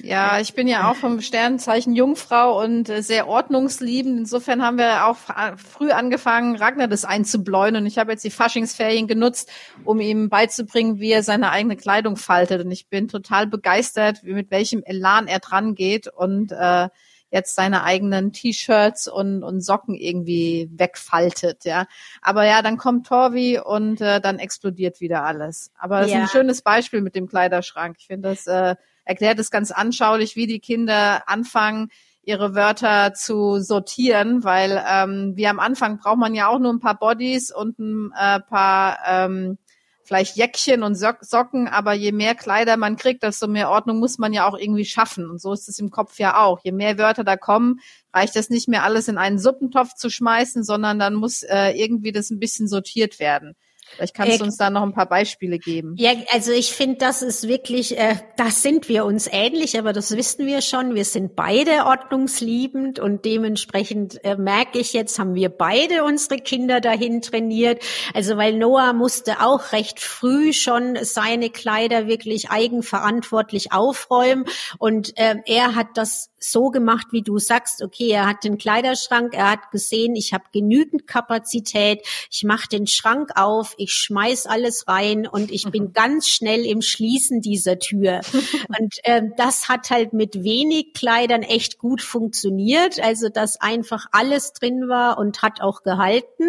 Ja, 0.00 0.40
ich 0.40 0.54
bin 0.54 0.68
ja 0.68 0.90
auch 0.90 0.96
vom 0.96 1.20
Sternzeichen 1.20 1.94
Jungfrau 1.94 2.62
und 2.62 2.88
äh, 2.88 3.02
sehr 3.02 3.28
ordnungsliebend. 3.28 4.18
Insofern 4.18 4.62
haben 4.62 4.78
wir 4.78 5.06
auch 5.06 5.16
früh 5.56 5.90
angefangen, 5.90 6.56
Ragnar 6.56 6.88
das 6.88 7.04
einzubläuen. 7.04 7.76
Und 7.76 7.86
ich 7.86 7.98
habe 7.98 8.12
jetzt 8.12 8.24
die 8.24 8.30
Faschingsferien 8.30 9.06
genutzt, 9.06 9.50
um 9.84 10.00
ihm 10.00 10.28
beizubringen, 10.28 11.00
wie 11.00 11.12
er 11.12 11.22
seine 11.22 11.50
eigene 11.50 11.76
Kleidung 11.76 12.16
faltet. 12.16 12.64
Und 12.64 12.70
ich 12.70 12.88
bin 12.88 13.08
total 13.08 13.46
begeistert, 13.46 14.22
mit 14.22 14.50
welchem 14.50 14.82
Elan 14.84 15.26
er 15.26 15.40
dran 15.40 15.74
geht 15.74 16.08
und 16.08 16.52
äh, 16.52 16.88
jetzt 17.30 17.54
seine 17.54 17.84
eigenen 17.84 18.32
T-Shirts 18.32 19.08
und, 19.08 19.42
und 19.42 19.60
Socken 19.60 19.94
irgendwie 19.94 20.70
wegfaltet, 20.72 21.64
ja. 21.64 21.86
Aber 22.22 22.46
ja, 22.46 22.62
dann 22.62 22.78
kommt 22.78 23.06
Torvi 23.06 23.58
und 23.58 24.00
äh, 24.00 24.20
dann 24.20 24.38
explodiert 24.38 25.00
wieder 25.00 25.24
alles. 25.24 25.70
Aber 25.78 26.00
das 26.00 26.10
ja. 26.10 26.18
ist 26.18 26.22
ein 26.22 26.28
schönes 26.28 26.62
Beispiel 26.62 27.02
mit 27.02 27.14
dem 27.14 27.28
Kleiderschrank. 27.28 27.96
Ich 27.98 28.06
finde 28.06 28.30
das 28.30 28.46
äh, 28.46 28.76
erklärt 29.08 29.38
es 29.38 29.50
ganz 29.50 29.70
anschaulich, 29.70 30.36
wie 30.36 30.46
die 30.46 30.60
Kinder 30.60 31.22
anfangen, 31.28 31.88
ihre 32.22 32.54
Wörter 32.54 33.14
zu 33.14 33.58
sortieren, 33.58 34.44
weil 34.44 34.84
ähm, 34.86 35.32
wie 35.34 35.46
am 35.46 35.58
Anfang 35.58 35.96
braucht 35.96 36.18
man 36.18 36.34
ja 36.34 36.48
auch 36.48 36.58
nur 36.58 36.70
ein 36.70 36.78
paar 36.78 36.98
Bodies 36.98 37.50
und 37.50 37.78
ein 37.78 38.12
äh, 38.12 38.38
paar 38.40 38.98
ähm, 39.06 39.56
vielleicht 40.04 40.36
Jäckchen 40.36 40.82
und 40.82 40.94
Socken, 40.94 41.68
aber 41.68 41.94
je 41.94 42.12
mehr 42.12 42.34
Kleider 42.34 42.76
man 42.76 42.96
kriegt, 42.96 43.22
desto 43.22 43.46
mehr 43.46 43.70
Ordnung 43.70 43.98
muss 43.98 44.18
man 44.18 44.34
ja 44.34 44.46
auch 44.46 44.58
irgendwie 44.58 44.84
schaffen. 44.84 45.28
Und 45.30 45.40
so 45.40 45.54
ist 45.54 45.68
es 45.68 45.78
im 45.78 45.90
Kopf 45.90 46.18
ja 46.18 46.42
auch. 46.42 46.60
Je 46.62 46.72
mehr 46.72 46.98
Wörter 46.98 47.24
da 47.24 47.36
kommen, 47.36 47.80
reicht 48.12 48.36
es 48.36 48.50
nicht 48.50 48.68
mehr 48.68 48.84
alles 48.84 49.08
in 49.08 49.16
einen 49.16 49.38
Suppentopf 49.38 49.94
zu 49.94 50.10
schmeißen, 50.10 50.64
sondern 50.64 50.98
dann 50.98 51.14
muss 51.14 51.42
äh, 51.42 51.70
irgendwie 51.70 52.12
das 52.12 52.30
ein 52.30 52.38
bisschen 52.38 52.68
sortiert 52.68 53.20
werden. 53.20 53.54
Vielleicht 53.94 54.14
kannst 54.14 54.40
du 54.40 54.44
uns 54.44 54.56
da 54.56 54.70
noch 54.70 54.82
ein 54.82 54.92
paar 54.92 55.08
Beispiele 55.08 55.58
geben. 55.58 55.94
Ja, 55.98 56.12
also 56.32 56.52
ich 56.52 56.72
finde, 56.72 56.98
das 56.98 57.22
ist 57.22 57.48
wirklich, 57.48 57.98
äh, 57.98 58.16
da 58.36 58.50
sind 58.50 58.88
wir 58.88 59.04
uns 59.04 59.28
ähnlich, 59.30 59.78
aber 59.78 59.92
das 59.92 60.16
wissen 60.16 60.46
wir 60.46 60.60
schon. 60.60 60.94
Wir 60.94 61.04
sind 61.04 61.34
beide 61.36 61.84
ordnungsliebend 61.86 62.98
und 62.98 63.24
dementsprechend 63.24 64.24
äh, 64.24 64.36
merke 64.36 64.78
ich 64.78 64.92
jetzt, 64.92 65.18
haben 65.18 65.34
wir 65.34 65.48
beide 65.48 66.04
unsere 66.04 66.36
Kinder 66.36 66.80
dahin 66.80 67.22
trainiert. 67.22 67.82
Also 68.14 68.36
weil 68.36 68.56
Noah 68.56 68.92
musste 68.92 69.40
auch 69.40 69.72
recht 69.72 70.00
früh 70.00 70.52
schon 70.52 70.98
seine 71.02 71.50
Kleider 71.50 72.06
wirklich 72.06 72.50
eigenverantwortlich 72.50 73.72
aufräumen 73.72 74.44
und 74.78 75.18
äh, 75.18 75.36
er 75.46 75.74
hat 75.74 75.88
das 75.94 76.30
so 76.40 76.70
gemacht, 76.70 77.08
wie 77.10 77.22
du 77.22 77.38
sagst. 77.38 77.82
Okay, 77.82 78.10
er 78.10 78.26
hat 78.26 78.44
den 78.44 78.58
Kleiderschrank, 78.58 79.34
er 79.34 79.50
hat 79.50 79.70
gesehen, 79.70 80.14
ich 80.14 80.32
habe 80.32 80.44
genügend 80.52 81.06
Kapazität, 81.06 82.06
ich 82.30 82.44
mache 82.44 82.68
den 82.68 82.86
Schrank 82.86 83.30
auf, 83.34 83.74
ich 83.78 83.92
schmeiß 83.92 84.46
alles 84.46 84.86
rein 84.88 85.26
und 85.26 85.50
ich 85.50 85.70
bin 85.70 85.92
ganz 85.92 86.28
schnell 86.28 86.64
im 86.64 86.82
Schließen 86.82 87.40
dieser 87.40 87.78
Tür. 87.78 88.20
Und 88.78 88.94
ähm, 89.04 89.32
das 89.36 89.68
hat 89.68 89.90
halt 89.90 90.12
mit 90.12 90.42
wenig 90.42 90.92
Kleidern 90.92 91.42
echt 91.42 91.78
gut 91.78 92.02
funktioniert. 92.02 93.00
Also 93.00 93.28
dass 93.28 93.60
einfach 93.60 94.06
alles 94.12 94.52
drin 94.52 94.88
war 94.88 95.18
und 95.18 95.42
hat 95.42 95.60
auch 95.60 95.82
gehalten. 95.82 96.44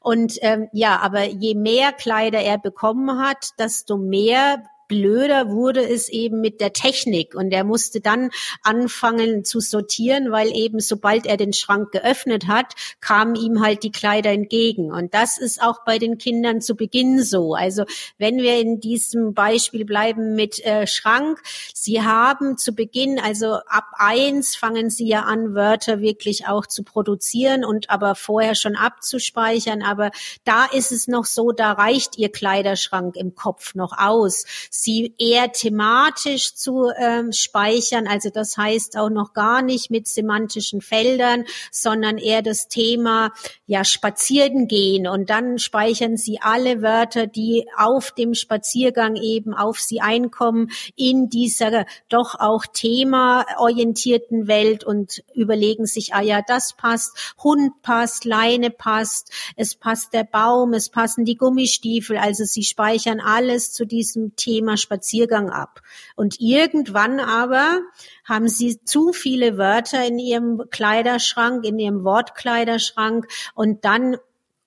Und 0.00 0.38
ähm, 0.42 0.68
ja, 0.72 0.98
aber 1.00 1.24
je 1.24 1.54
mehr 1.54 1.92
Kleider 1.92 2.40
er 2.40 2.58
bekommen 2.58 3.18
hat, 3.18 3.50
desto 3.58 3.96
mehr 3.96 4.62
blöder 4.88 5.50
wurde 5.50 5.86
es 5.86 6.08
eben 6.08 6.40
mit 6.40 6.60
der 6.60 6.72
Technik 6.72 7.34
und 7.34 7.52
er 7.52 7.64
musste 7.64 8.00
dann 8.00 8.30
anfangen 8.62 9.44
zu 9.44 9.60
sortieren, 9.60 10.30
weil 10.30 10.54
eben 10.54 10.80
sobald 10.80 11.26
er 11.26 11.36
den 11.36 11.52
Schrank 11.52 11.92
geöffnet 11.92 12.46
hat, 12.46 12.74
kamen 13.00 13.34
ihm 13.34 13.62
halt 13.62 13.82
die 13.82 13.92
Kleider 13.92 14.30
entgegen. 14.30 14.92
Und 14.92 15.14
das 15.14 15.38
ist 15.38 15.62
auch 15.62 15.84
bei 15.84 15.98
den 15.98 16.18
Kindern 16.18 16.60
zu 16.60 16.74
Beginn 16.76 17.22
so. 17.22 17.54
Also 17.54 17.84
wenn 18.18 18.38
wir 18.38 18.60
in 18.60 18.80
diesem 18.80 19.34
Beispiel 19.34 19.84
bleiben 19.84 20.34
mit 20.34 20.64
äh, 20.64 20.86
Schrank, 20.86 21.40
sie 21.74 22.02
haben 22.02 22.56
zu 22.58 22.72
Beginn, 22.72 23.18
also 23.18 23.54
ab 23.66 23.86
eins 23.94 24.56
fangen 24.56 24.90
sie 24.90 25.06
ja 25.08 25.22
an, 25.22 25.54
Wörter 25.54 26.00
wirklich 26.00 26.46
auch 26.46 26.66
zu 26.66 26.82
produzieren 26.82 27.64
und 27.64 27.90
aber 27.90 28.14
vorher 28.14 28.54
schon 28.54 28.76
abzuspeichern. 28.76 29.82
Aber 29.82 30.10
da 30.44 30.66
ist 30.66 30.92
es 30.92 31.08
noch 31.08 31.24
so, 31.24 31.52
da 31.52 31.72
reicht 31.72 32.18
ihr 32.18 32.30
Kleiderschrank 32.30 33.16
im 33.16 33.34
Kopf 33.34 33.74
noch 33.74 33.96
aus. 33.96 34.44
Sie 34.82 35.14
eher 35.18 35.52
thematisch 35.52 36.54
zu 36.54 36.90
ähm, 36.98 37.32
speichern, 37.32 38.06
also 38.06 38.28
das 38.30 38.56
heißt 38.56 38.98
auch 38.98 39.08
noch 39.08 39.32
gar 39.32 39.62
nicht 39.62 39.90
mit 39.90 40.06
semantischen 40.06 40.82
Feldern, 40.82 41.44
sondern 41.70 42.18
eher 42.18 42.42
das 42.42 42.68
Thema 42.68 43.32
ja 43.66 43.84
spazieren 43.84 44.68
gehen. 44.68 45.06
Und 45.06 45.30
dann 45.30 45.58
speichern 45.58 46.18
sie 46.18 46.40
alle 46.42 46.82
Wörter, 46.82 47.26
die 47.26 47.66
auf 47.76 48.12
dem 48.12 48.34
Spaziergang 48.34 49.16
eben 49.16 49.54
auf 49.54 49.80
sie 49.80 50.00
einkommen 50.02 50.70
in 50.94 51.30
dieser 51.30 51.86
doch 52.10 52.34
auch 52.38 52.66
themaorientierten 52.66 54.46
Welt 54.46 54.84
und 54.84 55.24
überlegen 55.34 55.86
sich, 55.86 56.12
ah 56.12 56.20
ja, 56.20 56.42
das 56.46 56.74
passt, 56.74 57.34
Hund 57.42 57.80
passt, 57.80 58.26
Leine 58.26 58.70
passt, 58.70 59.32
es 59.56 59.74
passt 59.74 60.12
der 60.12 60.24
Baum, 60.24 60.74
es 60.74 60.90
passen 60.90 61.24
die 61.24 61.36
Gummistiefel, 61.36 62.18
also 62.18 62.44
sie 62.44 62.62
speichern 62.62 63.20
alles 63.20 63.72
zu 63.72 63.86
diesem 63.86 64.36
Thema 64.36 64.65
Spaziergang 64.76 65.50
ab. 65.50 65.80
Und 66.16 66.40
irgendwann 66.40 67.20
aber 67.20 67.80
haben 68.24 68.48
sie 68.48 68.82
zu 68.84 69.12
viele 69.12 69.56
Wörter 69.58 70.04
in 70.04 70.18
ihrem 70.18 70.62
Kleiderschrank, 70.70 71.64
in 71.64 71.78
ihrem 71.78 72.04
Wortkleiderschrank 72.04 73.28
und 73.54 73.84
dann 73.84 74.16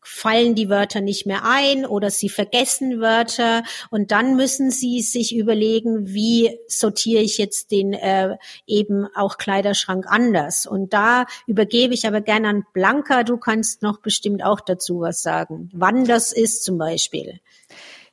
fallen 0.02 0.56
die 0.56 0.70
Wörter 0.70 1.02
nicht 1.02 1.26
mehr 1.26 1.42
ein 1.44 1.86
oder 1.86 2.10
sie 2.10 2.30
vergessen 2.30 3.00
Wörter 3.00 3.64
und 3.90 4.12
dann 4.12 4.36
müssen 4.36 4.72
sie 4.72 5.02
sich 5.02 5.36
überlegen, 5.36 6.08
wie 6.08 6.58
sortiere 6.68 7.22
ich 7.22 7.38
jetzt 7.38 7.72
den 7.72 7.94
äh, 7.94 8.38
eben 8.66 9.08
auch 9.16 9.38
Kleiderschrank 9.38 10.06
anders. 10.08 10.66
Und 10.66 10.94
da 10.94 11.26
übergebe 11.48 11.94
ich 11.94 12.08
aber 12.08 12.22
gerne 12.22 12.48
an 12.48 12.66
Blanca. 12.74 13.24
Du 13.24 13.38
kannst 13.38 13.82
noch 13.82 14.00
bestimmt 14.00 14.44
auch 14.44 14.62
dazu 14.62 15.02
was 15.02 15.22
sagen. 15.22 15.70
Wann 15.74 16.06
das 16.06 16.32
ist 16.32 16.64
zum 16.64 16.78
Beispiel. 16.78 17.40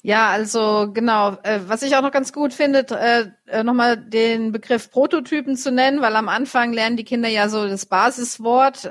Ja, 0.03 0.29
also 0.31 0.91
genau. 0.93 1.37
Äh, 1.43 1.61
was 1.67 1.83
ich 1.83 1.97
auch 1.97 2.03
noch 2.03 2.12
ganz 2.12 2.33
gut 2.33 2.53
finde, 2.53 2.87
äh, 2.91 3.26
äh, 3.47 3.65
nochmal 3.65 3.97
den 3.97 4.53
Begriff 4.53 4.91
Prototypen 4.91 5.57
zu 5.57 5.73
nennen, 5.73 6.00
weil 6.00 6.15
am 6.17 6.29
Anfang 6.29 6.73
lernen 6.73 6.97
die 6.97 7.05
Kinder 7.05 7.29
ja 7.29 7.49
so 7.49 7.67
das 7.67 7.87
Basiswort. 7.87 8.88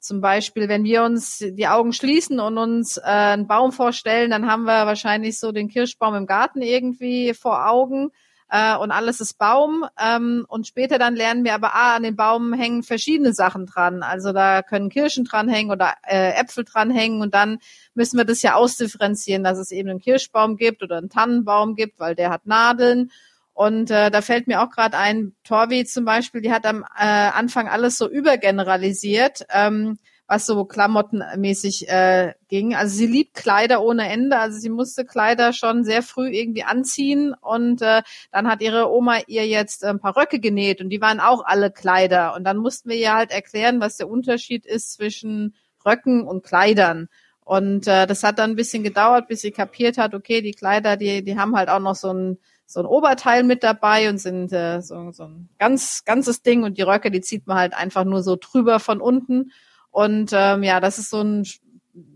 Zum 0.00 0.20
Beispiel, 0.20 0.68
wenn 0.68 0.84
wir 0.84 1.02
uns 1.02 1.38
die 1.38 1.66
Augen 1.66 1.92
schließen 1.92 2.38
und 2.38 2.56
uns 2.56 2.98
einen 2.98 3.48
Baum 3.48 3.72
vorstellen, 3.72 4.30
dann 4.30 4.48
haben 4.48 4.62
wir 4.62 4.86
wahrscheinlich 4.86 5.40
so 5.40 5.50
den 5.50 5.68
Kirschbaum 5.68 6.14
im 6.14 6.26
Garten 6.26 6.62
irgendwie 6.62 7.34
vor 7.34 7.68
Augen 7.68 8.10
äh, 8.50 8.76
und 8.76 8.90
alles 8.90 9.20
ist 9.20 9.38
Baum. 9.38 9.84
Ähm, 10.00 10.44
und 10.48 10.66
später 10.66 10.98
dann 10.98 11.16
lernen 11.16 11.44
wir 11.44 11.54
aber, 11.54 11.74
ah, 11.74 11.96
an 11.96 12.02
den 12.02 12.16
Baum 12.16 12.52
hängen 12.52 12.82
verschiedene 12.82 13.32
Sachen 13.32 13.66
dran. 13.66 14.02
Also 14.02 14.32
da 14.32 14.62
können 14.62 14.88
Kirschen 14.88 15.24
dranhängen 15.24 15.70
oder 15.70 15.94
äh, 16.06 16.32
Äpfel 16.32 16.64
dranhängen 16.64 17.20
und 17.20 17.34
dann 17.34 17.58
müssen 17.94 18.16
wir 18.16 18.24
das 18.24 18.42
ja 18.42 18.54
ausdifferenzieren, 18.54 19.44
dass 19.44 19.58
es 19.58 19.70
eben 19.70 19.88
einen 19.88 20.00
Kirschbaum 20.00 20.56
gibt 20.56 20.82
oder 20.82 20.98
einen 20.98 21.10
Tannenbaum 21.10 21.74
gibt, 21.74 21.98
weil 22.00 22.14
der 22.14 22.30
hat 22.30 22.46
Nadeln. 22.46 23.10
Und 23.52 23.90
äh, 23.90 24.10
da 24.10 24.22
fällt 24.22 24.46
mir 24.46 24.62
auch 24.62 24.70
gerade 24.70 24.96
ein, 24.96 25.34
Torvi 25.42 25.84
zum 25.84 26.04
Beispiel, 26.04 26.40
die 26.40 26.52
hat 26.52 26.64
am 26.64 26.84
äh, 26.96 27.04
Anfang 27.04 27.66
alles 27.66 27.98
so 27.98 28.08
übergeneralisiert. 28.08 29.46
Ähm, 29.52 29.98
was 30.28 30.44
so 30.44 30.66
klamottenmäßig 30.66 31.88
äh, 31.88 32.34
ging. 32.48 32.74
Also 32.74 32.94
sie 32.94 33.06
liebt 33.06 33.34
Kleider 33.34 33.82
ohne 33.82 34.08
Ende. 34.10 34.38
Also 34.38 34.58
sie 34.58 34.68
musste 34.68 35.06
Kleider 35.06 35.54
schon 35.54 35.84
sehr 35.84 36.02
früh 36.02 36.28
irgendwie 36.28 36.64
anziehen 36.64 37.34
und 37.40 37.80
äh, 37.80 38.02
dann 38.30 38.46
hat 38.46 38.60
ihre 38.60 38.92
Oma 38.92 39.20
ihr 39.26 39.46
jetzt 39.46 39.84
ein 39.84 39.98
paar 39.98 40.16
Röcke 40.16 40.38
genäht 40.38 40.82
und 40.82 40.90
die 40.90 41.00
waren 41.00 41.18
auch 41.18 41.44
alle 41.46 41.70
Kleider. 41.70 42.34
Und 42.36 42.44
dann 42.44 42.58
mussten 42.58 42.90
wir 42.90 42.96
ihr 42.96 43.14
halt 43.14 43.30
erklären, 43.30 43.80
was 43.80 43.96
der 43.96 44.08
Unterschied 44.08 44.66
ist 44.66 44.92
zwischen 44.92 45.54
Röcken 45.84 46.26
und 46.28 46.44
Kleidern. 46.44 47.08
Und 47.42 47.86
äh, 47.86 48.06
das 48.06 48.22
hat 48.22 48.38
dann 48.38 48.50
ein 48.50 48.56
bisschen 48.56 48.82
gedauert, 48.82 49.28
bis 49.28 49.40
sie 49.40 49.50
kapiert 49.50 49.96
hat, 49.96 50.14
okay, 50.14 50.42
die 50.42 50.52
Kleider, 50.52 50.98
die, 50.98 51.24
die 51.24 51.38
haben 51.38 51.56
halt 51.56 51.70
auch 51.70 51.80
noch 51.80 51.94
so 51.94 52.12
ein 52.12 52.38
so 52.70 52.80
ein 52.80 52.86
Oberteil 52.86 53.44
mit 53.44 53.62
dabei 53.62 54.10
und 54.10 54.18
sind 54.18 54.52
äh, 54.52 54.82
so, 54.82 55.10
so 55.10 55.22
ein 55.22 55.48
ganz 55.58 56.04
ganzes 56.04 56.42
Ding 56.42 56.64
und 56.64 56.76
die 56.76 56.82
Röcke, 56.82 57.10
die 57.10 57.22
zieht 57.22 57.46
man 57.46 57.56
halt 57.56 57.72
einfach 57.72 58.04
nur 58.04 58.22
so 58.22 58.36
drüber 58.38 58.78
von 58.78 59.00
unten 59.00 59.52
und 59.90 60.30
ähm, 60.32 60.62
ja, 60.62 60.80
das 60.80 60.98
ist 60.98 61.10
so 61.10 61.22
ein 61.22 61.44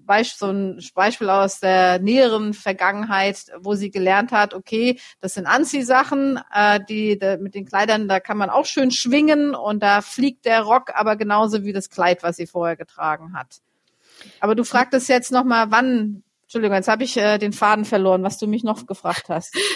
Beispiel, 0.05 0.39
so 0.39 0.53
ein 0.53 0.81
Beispiel 0.95 1.31
aus 1.31 1.61
der 1.61 1.99
näheren 1.99 2.55
Vergangenheit, 2.55 3.47
wo 3.61 3.75
sie 3.75 3.91
gelernt 3.91 4.33
hat, 4.33 4.55
okay, 4.55 5.01
das 5.21 5.35
sind 5.35 5.47
Anziehsachen, 5.47 6.41
äh, 6.53 6.81
die, 6.89 7.19
die 7.19 7.39
mit 7.39 7.55
den 7.55 7.65
Kleidern, 7.65 8.09
da 8.09 8.21
kann 8.21 8.37
man 8.37 8.51
auch 8.51 8.67
schön 8.67 8.91
schwingen 8.91 9.55
und 9.55 9.83
da 9.83 10.03
fliegt 10.03 10.45
der 10.45 10.63
Rock 10.63 10.91
aber 10.95 11.17
genauso 11.17 11.65
wie 11.65 11.73
das 11.73 11.91
Kleid, 11.91 12.23
was 12.23 12.37
sie 12.37 12.47
vorher 12.47 12.77
getragen 12.77 13.35
hat. 13.35 13.59
Aber 14.41 14.55
du 14.55 14.65
fragtest 14.65 15.09
jetzt 15.09 15.33
nochmal, 15.33 15.71
wann 15.71 16.23
Entschuldigung, 16.53 16.77
jetzt 16.77 16.89
habe 16.89 17.03
ich 17.03 17.17
äh, 17.17 17.39
den 17.39 17.55
Faden 17.55 17.87
verloren, 17.87 18.23
was 18.25 18.37
du 18.37 18.47
mich 18.47 18.63
noch 18.63 18.85
gefragt 18.85 19.31
hast. 19.31 19.57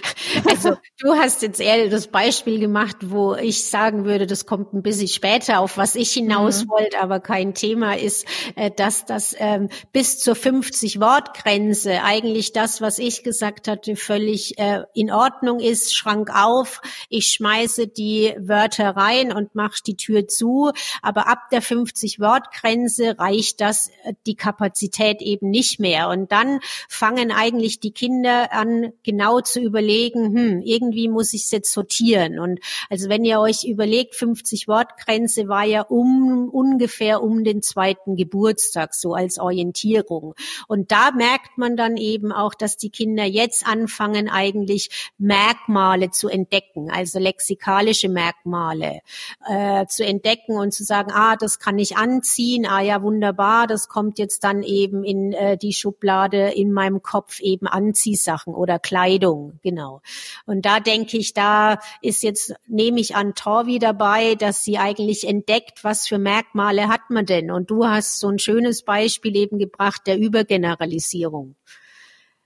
Also 0.50 0.76
du 0.98 1.14
hast 1.14 1.40
jetzt 1.42 1.60
eher 1.60 1.88
das 1.88 2.08
Beispiel 2.08 2.58
gemacht, 2.58 2.96
wo 3.00 3.36
ich 3.36 3.64
sagen 3.64 4.04
würde, 4.04 4.26
das 4.26 4.44
kommt 4.44 4.74
ein 4.74 4.82
bisschen 4.82 5.08
später, 5.08 5.60
auf 5.60 5.78
was 5.78 5.94
ich 5.94 6.12
hinaus 6.12 6.64
mhm. 6.64 6.70
wollte, 6.70 7.00
aber 7.00 7.20
kein 7.20 7.54
Thema 7.54 7.96
ist, 7.96 8.26
äh, 8.54 8.70
dass 8.70 9.06
das 9.06 9.34
ähm, 9.38 9.70
bis 9.92 10.18
zur 10.18 10.34
50 10.34 11.00
Wortgrenze 11.00 12.02
eigentlich 12.02 12.52
das, 12.52 12.80
was 12.80 12.98
ich 12.98 13.22
gesagt 13.22 13.68
hatte, 13.68 13.96
völlig 13.96 14.58
äh, 14.58 14.82
in 14.94 15.10
Ordnung 15.10 15.60
ist. 15.60 15.94
Schrank 15.94 16.28
auf, 16.34 16.82
ich 17.08 17.28
schmeiße 17.28 17.86
die 17.86 18.34
Wörter 18.38 18.90
rein 18.90 19.32
und 19.32 19.54
mache 19.54 19.80
die 19.86 19.96
Tür 19.96 20.26
zu. 20.28 20.72
Aber 21.02 21.28
ab 21.28 21.48
der 21.50 21.62
50 21.62 22.20
Wortgrenze 22.20 23.18
reicht 23.18 23.60
das 23.60 23.88
äh, 24.04 24.12
die 24.26 24.34
Kapazität 24.34 25.22
eben 25.22 25.48
nicht 25.48 25.80
mehr. 25.80 26.08
Und 26.08 26.32
dann 26.32 26.60
fangen 26.88 27.32
eigentlich 27.32 27.80
die 27.80 27.92
Kinder 27.92 28.52
an, 28.52 28.92
genau 29.02 29.40
zu 29.40 29.60
überlegen, 29.60 30.34
hm, 30.34 30.62
irgendwie 30.62 31.08
muss 31.08 31.32
ich 31.32 31.44
es 31.44 31.50
jetzt 31.50 31.72
sortieren. 31.72 32.38
Und 32.38 32.60
also 32.90 33.08
wenn 33.08 33.24
ihr 33.24 33.40
euch 33.40 33.64
überlegt, 33.64 34.14
50 34.14 34.68
Wortgrenze 34.68 35.48
war 35.48 35.64
ja 35.64 35.82
um 35.82 36.48
ungefähr 36.48 37.22
um 37.22 37.44
den 37.44 37.62
zweiten 37.62 38.16
Geburtstag, 38.16 38.94
so 38.94 39.14
als 39.14 39.38
Orientierung. 39.38 40.34
Und 40.68 40.90
da 40.92 41.10
merkt 41.10 41.58
man 41.58 41.76
dann 41.76 41.96
eben 41.96 42.32
auch, 42.32 42.54
dass 42.54 42.76
die 42.76 42.90
Kinder 42.90 43.24
jetzt 43.24 43.66
anfangen, 43.66 44.28
eigentlich 44.28 45.12
Merkmale 45.18 46.10
zu 46.10 46.28
entdecken, 46.28 46.90
also 46.90 47.18
lexikalische 47.18 48.08
Merkmale 48.08 49.00
äh, 49.48 49.86
zu 49.86 50.04
entdecken 50.04 50.56
und 50.56 50.72
zu 50.72 50.84
sagen, 50.84 51.10
ah, 51.12 51.36
das 51.36 51.58
kann 51.58 51.78
ich 51.78 51.96
anziehen, 51.96 52.66
ah 52.66 52.80
ja, 52.80 53.02
wunderbar, 53.02 53.66
das 53.66 53.88
kommt 53.88 54.18
jetzt 54.18 54.44
dann 54.44 54.62
eben 54.62 55.04
in 55.04 55.32
äh, 55.32 55.56
die 55.56 55.72
Schublade 55.72 56.52
in 56.56 56.72
meinem 56.72 57.02
Kopf 57.02 57.40
eben 57.40 57.66
Anziehsachen 57.66 58.54
oder 58.54 58.78
Kleidung, 58.78 59.58
genau. 59.62 60.00
Und 60.46 60.66
da 60.66 60.80
denke 60.80 61.18
ich, 61.18 61.34
da 61.34 61.78
ist 62.02 62.22
jetzt, 62.22 62.54
nehme 62.66 63.00
ich 63.00 63.14
an 63.14 63.34
Torvi 63.34 63.78
dabei, 63.78 64.34
dass 64.34 64.64
sie 64.64 64.78
eigentlich 64.78 65.26
entdeckt, 65.26 65.84
was 65.84 66.08
für 66.08 66.18
Merkmale 66.18 66.88
hat 66.88 67.10
man 67.10 67.26
denn? 67.26 67.50
Und 67.50 67.70
du 67.70 67.86
hast 67.86 68.18
so 68.18 68.28
ein 68.28 68.38
schönes 68.38 68.82
Beispiel 68.82 69.36
eben 69.36 69.58
gebracht 69.58 70.02
der 70.06 70.18
Übergeneralisierung. 70.18 71.56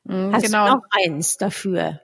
Mhm, 0.05 0.33
hast 0.33 0.47
genau. 0.47 0.67
du 0.67 0.75
noch 0.75 0.83
eins 0.91 1.37
dafür? 1.37 2.01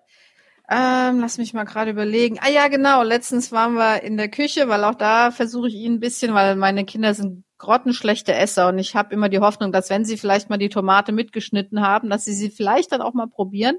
Ähm, 0.69 1.21
lass 1.21 1.39
mich 1.39 1.55
mal 1.55 1.65
gerade 1.65 1.93
überlegen. 1.93 2.39
Ah 2.41 2.51
ja, 2.51 2.67
genau. 2.69 3.03
Letztens 3.03 3.53
waren 3.53 3.75
wir 3.75 4.03
in 4.03 4.17
der 4.17 4.29
Küche, 4.29 4.69
weil 4.69 4.83
auch 4.85 4.97
da 4.97 5.31
versuche 5.31 5.69
ich 5.69 5.75
ihn 5.75 5.95
ein 5.95 6.01
bisschen, 6.01 6.35
weil 6.35 6.57
meine 6.57 6.85
Kinder 6.85 7.15
sind 7.15 7.45
grottenschlechte 7.59 8.35
Esser 8.35 8.69
und 8.69 8.79
ich 8.79 8.95
habe 8.97 9.15
immer 9.15 9.29
die 9.29 9.39
Hoffnung, 9.39 9.73
dass 9.73 9.91
wenn 9.91 10.05
sie 10.05 10.19
vielleicht 10.19 10.51
mal 10.51 10.59
die 10.59 10.69
Tomate 10.69 11.13
mitgeschnitten 11.13 11.81
haben, 11.81 12.11
dass 12.11 12.25
sie 12.25 12.35
sie 12.35 12.51
vielleicht 12.51 12.93
dann 12.93 13.01
auch 13.01 13.15
mal 13.15 13.29
probieren. 13.29 13.79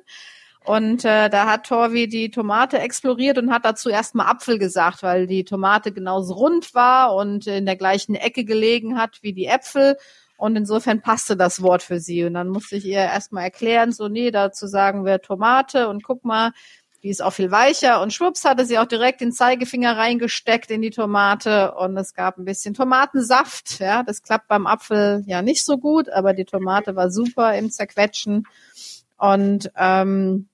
Und 0.66 1.06
äh, 1.06 1.30
da 1.30 1.46
hat 1.46 1.68
Torvi 1.68 2.08
die 2.10 2.30
Tomate 2.30 2.80
exploriert 2.80 3.38
und 3.38 3.52
hat 3.52 3.64
dazu 3.64 3.90
erstmal 3.90 4.28
Apfel 4.28 4.60
gesagt, 4.60 5.04
weil 5.04 5.28
die 5.28 5.46
Tomate 5.46 5.94
genauso 5.94 6.34
rund 6.34 6.74
war 6.74 7.16
und 7.16 7.48
in 7.48 7.66
der 7.66 7.78
gleichen 7.78 8.16
Ecke 8.16 8.44
gelegen 8.44 8.98
hat 8.98 9.20
wie 9.22 9.34
die 9.34 9.46
Äpfel. 9.46 9.98
Und 10.38 10.56
insofern 10.56 11.02
passte 11.02 11.36
das 11.36 11.62
Wort 11.62 11.84
für 11.84 12.00
sie. 12.00 12.24
Und 12.24 12.36
dann 12.36 12.48
musste 12.48 12.78
ich 12.78 12.86
ihr 12.86 13.00
erstmal 13.00 13.44
erklären, 13.44 13.92
so, 13.92 14.08
nee, 14.08 14.32
dazu 14.32 14.68
sagen 14.68 15.04
wir 15.04 15.20
Tomate 15.20 15.90
und 15.90 16.04
guck 16.04 16.24
mal, 16.24 16.52
die 17.04 17.10
ist 17.10 17.22
auch 17.22 17.32
viel 17.32 17.52
weicher 17.52 18.02
und 18.02 18.12
schwupps 18.12 18.44
hatte 18.44 18.66
sie 18.66 18.80
auch 18.80 18.86
direkt 18.86 19.22
den 19.22 19.32
Zeigefinger 19.32 19.98
reingesteckt 19.98 20.72
in 20.72 20.82
die 20.82 20.90
Tomate 20.90 21.76
und 21.76 21.96
es 21.96 22.14
gab 22.14 22.38
ein 22.38 22.46
bisschen 22.46 22.74
Tomatensaft. 22.74 23.80
Ja, 23.80 24.04
das 24.04 24.24
klappt 24.24 24.48
beim 24.48 24.66
Apfel 24.66 25.24
ja 25.28 25.42
nicht 25.42 25.64
so 25.64 25.78
gut, 25.78 26.10
aber 26.10 26.34
die 26.34 26.46
Tomate 26.46 26.96
war 26.96 27.12
super 27.12 27.56
im 27.56 27.70
Zerquetschen 27.70 28.46
und 29.18 29.72
ähm, 29.78 30.50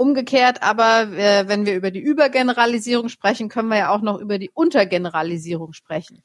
Umgekehrt 0.00 0.62
aber, 0.62 1.12
äh, 1.12 1.46
wenn 1.46 1.66
wir 1.66 1.76
über 1.76 1.90
die 1.90 2.00
Übergeneralisierung 2.00 3.10
sprechen, 3.10 3.50
können 3.50 3.68
wir 3.68 3.76
ja 3.76 3.90
auch 3.90 4.00
noch 4.00 4.18
über 4.18 4.38
die 4.38 4.48
Untergeneralisierung 4.48 5.74
sprechen. 5.74 6.22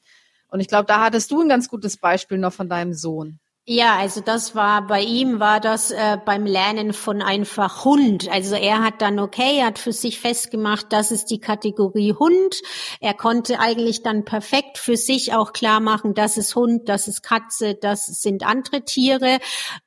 Und 0.48 0.60
ich 0.60 0.68
glaube, 0.68 0.86
da 0.86 1.00
hattest 1.00 1.30
du 1.30 1.40
ein 1.40 1.48
ganz 1.48 1.68
gutes 1.68 1.96
Beispiel 1.96 2.38
noch 2.38 2.52
von 2.52 2.68
deinem 2.68 2.92
Sohn. 2.94 3.38
Ja, 3.68 3.96
also 3.96 4.20
das 4.20 4.54
war 4.54 4.86
bei 4.86 5.00
ihm 5.02 5.40
war 5.40 5.58
das 5.58 5.90
äh, 5.90 6.18
beim 6.24 6.46
Lernen 6.46 6.92
von 6.92 7.20
einfach 7.20 7.84
Hund. 7.84 8.28
Also 8.30 8.54
er 8.54 8.80
hat 8.84 9.02
dann 9.02 9.18
okay, 9.18 9.58
er 9.58 9.66
hat 9.66 9.80
für 9.80 9.92
sich 9.92 10.20
festgemacht, 10.20 10.92
das 10.92 11.10
ist 11.10 11.32
die 11.32 11.40
Kategorie 11.40 12.14
Hund. 12.16 12.62
Er 13.00 13.12
konnte 13.12 13.58
eigentlich 13.58 14.04
dann 14.04 14.24
perfekt 14.24 14.78
für 14.78 14.96
sich 14.96 15.34
auch 15.34 15.52
klar 15.52 15.80
machen, 15.80 16.14
das 16.14 16.36
ist 16.36 16.54
Hund, 16.54 16.88
das 16.88 17.08
ist 17.08 17.24
Katze, 17.24 17.74
das 17.74 18.06
sind 18.06 18.46
andere 18.46 18.82
Tiere. 18.82 19.38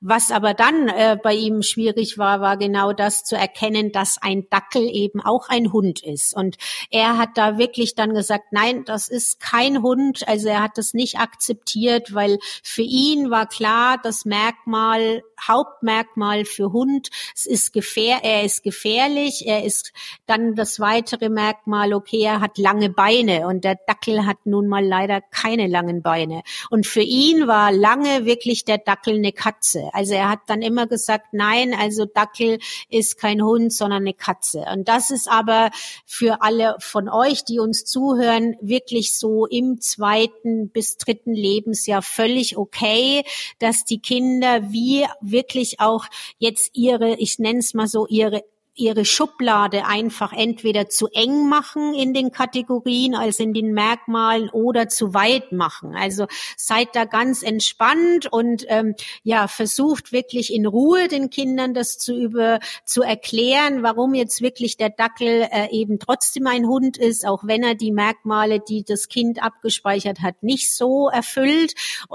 Was 0.01 0.31
aber 0.31 0.53
dann 0.53 0.89
äh, 0.89 1.17
bei 1.23 1.33
ihm 1.33 1.61
schwierig 1.61 2.17
war, 2.17 2.41
war 2.41 2.57
genau 2.57 2.91
das 2.91 3.23
zu 3.23 3.37
erkennen, 3.37 3.93
dass 3.93 4.17
ein 4.21 4.49
Dackel 4.49 4.89
eben 4.89 5.21
auch 5.21 5.47
ein 5.47 5.71
Hund 5.71 6.03
ist. 6.03 6.35
Und 6.35 6.57
er 6.89 7.17
hat 7.17 7.37
da 7.37 7.57
wirklich 7.57 7.95
dann 7.95 8.13
gesagt, 8.13 8.51
nein, 8.51 8.83
das 8.83 9.07
ist 9.07 9.39
kein 9.39 9.81
Hund. 9.81 10.27
Also 10.27 10.49
er 10.49 10.63
hat 10.63 10.77
das 10.77 10.93
nicht 10.93 11.17
akzeptiert, 11.17 12.13
weil 12.13 12.39
für 12.61 12.81
ihn 12.81 13.31
war 13.31 13.47
klar 13.47 13.68
klar 13.69 13.99
das 14.01 14.25
Merkmal, 14.25 15.21
Hauptmerkmal 15.47 16.45
für 16.45 16.71
Hund. 16.73 17.09
Es 17.35 17.45
ist 17.45 17.71
gefähr, 17.71 18.19
er 18.23 18.43
ist 18.43 18.63
gefährlich. 18.63 19.43
Er 19.45 19.63
ist 19.63 19.93
dann 20.25 20.55
das 20.55 20.79
weitere 20.79 21.29
Merkmal, 21.29 21.93
okay, 21.93 22.21
er 22.23 22.41
hat 22.41 22.57
lange 22.57 22.89
Beine 22.89 23.47
und 23.47 23.63
der 23.63 23.77
Dackel 23.87 24.25
hat 24.25 24.37
nun 24.45 24.67
mal 24.67 24.85
leider 24.85 25.21
keine 25.21 25.67
langen 25.67 26.01
Beine. 26.01 26.41
Und 26.69 26.87
für 26.87 27.01
ihn 27.01 27.47
war 27.47 27.71
lange 27.71 28.25
wirklich 28.25 28.65
der 28.65 28.79
Dackel 28.79 29.15
eine 29.15 29.31
Katze. 29.31 29.89
Also 29.93 30.13
er 30.13 30.29
hat 30.29 30.39
dann 30.47 30.61
immer 30.61 30.87
gesagt, 30.87 31.27
nein, 31.31 31.73
also 31.73 32.05
Dackel 32.05 32.59
ist 32.89 33.17
kein 33.17 33.41
Hund, 33.41 33.71
sondern 33.71 34.01
eine 34.01 34.13
Katze. 34.13 34.65
Und 34.73 34.87
das 34.87 35.11
ist 35.11 35.29
aber 35.29 35.69
für 36.05 36.41
alle 36.41 36.75
von 36.79 37.07
euch, 37.07 37.45
die 37.45 37.59
uns 37.59 37.85
zuhören, 37.85 38.55
wirklich 38.61 39.17
so 39.17 39.45
im 39.45 39.79
zweiten 39.79 40.69
bis 40.69 40.97
dritten 40.97 41.33
Lebensjahr 41.33 42.01
völlig 42.01 42.57
okay 42.57 43.23
dass 43.59 43.85
die 43.85 43.99
Kinder 43.99 44.71
wie 44.71 45.05
wirklich 45.21 45.79
auch 45.79 46.05
jetzt 46.37 46.71
ihre, 46.73 47.15
ich 47.15 47.39
nenne 47.39 47.59
es 47.59 47.73
mal 47.73 47.87
so, 47.87 48.07
ihre 48.07 48.43
ihre 48.79 49.05
Schublade 49.05 49.85
einfach 49.85 50.31
entweder 50.33 50.89
zu 50.89 51.07
eng 51.07 51.49
machen 51.49 51.93
in 51.93 52.13
den 52.13 52.31
Kategorien 52.31 53.13
als 53.13 53.39
in 53.39 53.53
den 53.53 53.73
Merkmalen 53.73 54.49
oder 54.49 54.87
zu 54.87 55.13
weit 55.13 55.51
machen. 55.51 55.95
Also 55.95 56.27
seid 56.55 56.95
da 56.95 57.05
ganz 57.05 57.43
entspannt 57.43 58.31
und 58.31 58.65
ähm, 58.69 58.95
ja 59.23 59.47
versucht 59.47 60.11
wirklich 60.11 60.53
in 60.53 60.65
Ruhe 60.65 61.07
den 61.07 61.29
Kindern 61.29 61.73
das 61.73 61.97
zu 61.97 62.15
über 62.15 62.59
zu 62.85 63.01
erklären, 63.01 63.83
warum 63.83 64.13
jetzt 64.13 64.41
wirklich 64.41 64.77
der 64.77 64.89
Dackel 64.89 65.47
äh, 65.51 65.69
eben 65.71 65.99
trotzdem 65.99 66.47
ein 66.47 66.65
Hund 66.65 66.97
ist, 66.97 67.25
auch 67.25 67.43
wenn 67.43 67.63
er 67.63 67.75
die 67.75 67.91
Merkmale, 67.91 68.59
die 68.59 68.83
das 68.83 69.09
Kind 69.09 69.43
abgespeichert 69.43 70.21
hat, 70.21 70.41
nicht 70.43 70.73
so 70.73 71.09
erfüllt, 71.09 71.73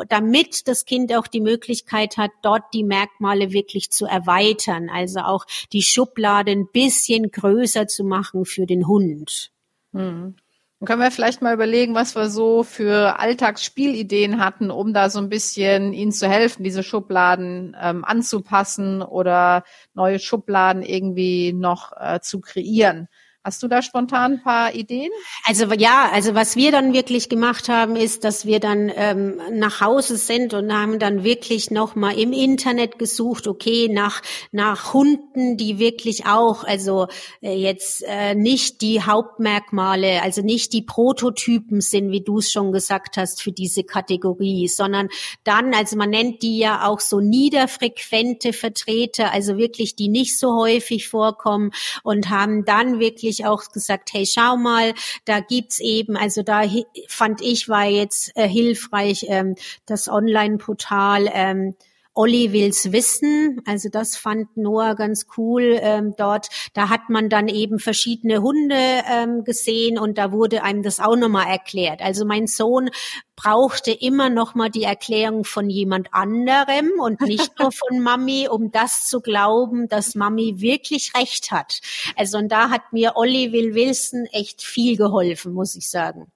damit 0.08 0.66
das 0.66 0.84
Kind 0.86 1.14
auch 1.14 1.26
die 1.26 1.40
Möglichkeit 1.40 2.16
hat, 2.16 2.30
dort 2.42 2.62
die 2.72 2.84
Merkmale 2.84 3.52
wirklich 3.52 3.90
zu 3.90 4.06
erweitern. 4.06 4.88
Also 4.88 5.20
auch 5.20 5.44
die 5.72 5.82
Schublade 5.82 6.53
ein 6.54 6.68
bisschen 6.72 7.30
größer 7.30 7.86
zu 7.86 8.04
machen 8.04 8.44
für 8.44 8.66
den 8.66 8.86
Hund. 8.86 9.50
Hm. 9.92 10.36
Dann 10.80 10.86
können 10.86 11.02
wir 11.02 11.10
vielleicht 11.10 11.40
mal 11.40 11.54
überlegen, 11.54 11.94
was 11.94 12.14
wir 12.14 12.28
so 12.28 12.62
für 12.62 13.18
Alltagsspielideen 13.18 14.38
hatten, 14.44 14.70
um 14.70 14.92
da 14.92 15.08
so 15.08 15.18
ein 15.18 15.28
bisschen 15.28 15.92
ihnen 15.92 16.12
zu 16.12 16.28
helfen, 16.28 16.62
diese 16.62 16.82
Schubladen 16.82 17.76
ähm, 17.80 18.04
anzupassen 18.04 19.00
oder 19.00 19.64
neue 19.94 20.18
Schubladen 20.18 20.82
irgendwie 20.82 21.52
noch 21.52 21.92
äh, 21.98 22.20
zu 22.20 22.40
kreieren. 22.40 23.08
Hast 23.44 23.62
du 23.62 23.68
da 23.68 23.82
spontan 23.82 24.32
ein 24.32 24.42
paar 24.42 24.74
Ideen? 24.74 25.10
Also 25.44 25.66
ja, 25.74 26.08
also 26.10 26.34
was 26.34 26.56
wir 26.56 26.72
dann 26.72 26.94
wirklich 26.94 27.28
gemacht 27.28 27.68
haben, 27.68 27.94
ist, 27.94 28.24
dass 28.24 28.46
wir 28.46 28.58
dann 28.58 28.90
ähm, 28.94 29.38
nach 29.52 29.82
Hause 29.82 30.16
sind 30.16 30.54
und 30.54 30.72
haben 30.72 30.98
dann 30.98 31.24
wirklich 31.24 31.70
noch 31.70 31.94
mal 31.94 32.18
im 32.18 32.32
Internet 32.32 32.98
gesucht, 32.98 33.46
okay, 33.46 33.90
nach 33.92 34.22
nach 34.50 34.94
Hunden, 34.94 35.58
die 35.58 35.78
wirklich 35.78 36.24
auch, 36.24 36.64
also 36.64 37.08
äh, 37.42 37.54
jetzt 37.54 38.02
äh, 38.06 38.34
nicht 38.34 38.80
die 38.80 39.02
Hauptmerkmale, 39.02 40.22
also 40.22 40.40
nicht 40.40 40.72
die 40.72 40.80
Prototypen 40.80 41.82
sind, 41.82 42.10
wie 42.12 42.22
du 42.22 42.38
es 42.38 42.50
schon 42.50 42.72
gesagt 42.72 43.18
hast, 43.18 43.42
für 43.42 43.52
diese 43.52 43.84
Kategorie, 43.84 44.68
sondern 44.68 45.08
dann, 45.44 45.74
also 45.74 45.96
man 45.96 46.08
nennt 46.08 46.42
die 46.42 46.58
ja 46.58 46.86
auch 46.86 47.00
so 47.00 47.20
niederfrequente 47.20 48.54
Vertreter, 48.54 49.32
also 49.32 49.58
wirklich 49.58 49.96
die 49.96 50.08
nicht 50.08 50.38
so 50.38 50.56
häufig 50.56 51.08
vorkommen 51.08 51.72
und 52.02 52.30
haben 52.30 52.64
dann 52.64 53.00
wirklich 53.00 53.33
wirklich 53.34 53.46
auch 53.46 53.72
gesagt, 53.72 54.12
hey, 54.12 54.26
schau 54.26 54.56
mal, 54.56 54.94
da 55.24 55.40
gibt's 55.40 55.80
eben, 55.80 56.16
also 56.16 56.42
da 56.42 56.62
fand 57.08 57.40
ich 57.40 57.68
war 57.68 57.86
jetzt 57.86 58.32
äh, 58.36 58.48
hilfreich 58.48 59.26
ähm, 59.28 59.56
das 59.86 60.08
Online-Portal 60.08 61.28
ähm, 61.32 61.74
Olli 62.16 62.52
will's 62.52 62.92
wissen. 62.92 63.60
Also 63.66 63.88
das 63.88 64.16
fand 64.16 64.56
Noah 64.56 64.94
ganz 64.94 65.26
cool 65.36 65.78
ähm, 65.80 66.14
dort. 66.16 66.46
Da 66.72 66.88
hat 66.88 67.08
man 67.08 67.28
dann 67.28 67.48
eben 67.48 67.80
verschiedene 67.80 68.40
Hunde 68.40 68.76
ähm, 68.76 69.42
gesehen 69.42 69.98
und 69.98 70.16
da 70.16 70.30
wurde 70.30 70.62
einem 70.62 70.84
das 70.84 71.00
auch 71.00 71.16
nochmal 71.16 71.48
erklärt. 71.48 72.02
Also 72.02 72.24
mein 72.24 72.46
Sohn 72.46 72.88
brauchte 73.36 73.90
immer 73.90 74.30
noch 74.30 74.54
mal 74.54 74.70
die 74.70 74.84
Erklärung 74.84 75.44
von 75.44 75.68
jemand 75.68 76.08
anderem 76.12 76.90
und 77.00 77.20
nicht 77.20 77.58
nur 77.58 77.72
von 77.72 78.00
Mami, 78.00 78.48
um 78.48 78.70
das 78.70 79.06
zu 79.08 79.20
glauben, 79.20 79.88
dass 79.88 80.14
Mami 80.14 80.60
wirklich 80.60 81.12
recht 81.16 81.50
hat. 81.50 81.80
Also 82.16 82.38
und 82.38 82.48
da 82.50 82.70
hat 82.70 82.92
mir 82.92 83.12
Olli 83.16 83.52
Will 83.52 83.74
Wilson 83.74 84.26
echt 84.32 84.62
viel 84.62 84.96
geholfen, 84.96 85.52
muss 85.52 85.74
ich 85.76 85.90
sagen, 85.90 86.30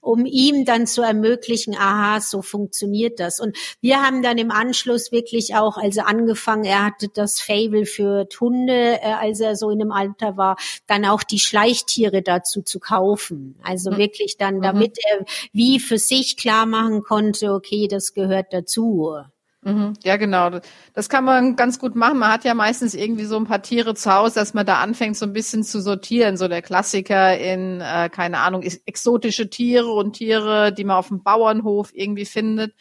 um 0.00 0.26
ihm 0.26 0.64
dann 0.64 0.86
zu 0.86 1.02
ermöglichen, 1.02 1.74
aha, 1.76 2.20
so 2.20 2.42
funktioniert 2.42 3.20
das. 3.20 3.40
Und 3.40 3.56
wir 3.80 4.02
haben 4.02 4.22
dann 4.22 4.38
im 4.38 4.50
Anschluss 4.50 5.12
wirklich 5.12 5.54
auch, 5.54 5.76
also 5.76 6.02
angefangen, 6.02 6.64
er 6.64 6.84
hatte 6.84 7.08
das 7.08 7.40
Fable 7.40 7.86
für 7.86 8.26
Hunde, 8.40 9.00
äh, 9.00 9.12
als 9.12 9.40
er 9.40 9.56
so 9.56 9.70
in 9.70 9.78
dem 9.78 9.92
Alter 9.92 10.36
war, 10.36 10.56
dann 10.86 11.04
auch 11.04 11.22
die 11.22 11.38
Schleichtiere 11.38 12.22
dazu 12.22 12.62
zu 12.62 12.80
kaufen. 12.80 13.56
Also 13.62 13.90
mhm. 13.90 13.98
wirklich 13.98 14.36
dann, 14.36 14.56
mhm. 14.56 14.62
damit 14.62 14.98
er 15.10 15.24
wie 15.52 15.78
für 15.78 15.98
sich 15.98 16.36
klar 16.40 16.66
machen 16.66 17.02
konnte, 17.02 17.52
okay, 17.52 17.86
das 17.88 18.14
gehört 18.14 18.52
dazu. 18.52 19.14
Mhm. 19.62 19.92
Ja, 20.04 20.16
genau. 20.16 20.50
Das 20.94 21.10
kann 21.10 21.24
man 21.24 21.54
ganz 21.54 21.78
gut 21.78 21.94
machen. 21.94 22.18
Man 22.18 22.32
hat 22.32 22.44
ja 22.44 22.54
meistens 22.54 22.94
irgendwie 22.94 23.26
so 23.26 23.36
ein 23.36 23.44
paar 23.44 23.60
Tiere 23.60 23.94
zu 23.94 24.12
Hause, 24.12 24.36
dass 24.36 24.54
man 24.54 24.64
da 24.64 24.80
anfängt, 24.80 25.18
so 25.18 25.26
ein 25.26 25.34
bisschen 25.34 25.64
zu 25.64 25.82
sortieren. 25.82 26.38
So 26.38 26.48
der 26.48 26.62
Klassiker 26.62 27.36
in, 27.38 27.82
äh, 27.82 28.08
keine 28.08 28.38
Ahnung, 28.38 28.62
exotische 28.62 29.50
Tiere 29.50 29.90
und 29.92 30.14
Tiere, 30.14 30.72
die 30.72 30.84
man 30.84 30.96
auf 30.96 31.08
dem 31.08 31.22
Bauernhof 31.22 31.90
irgendwie 31.92 32.24
findet. 32.24 32.74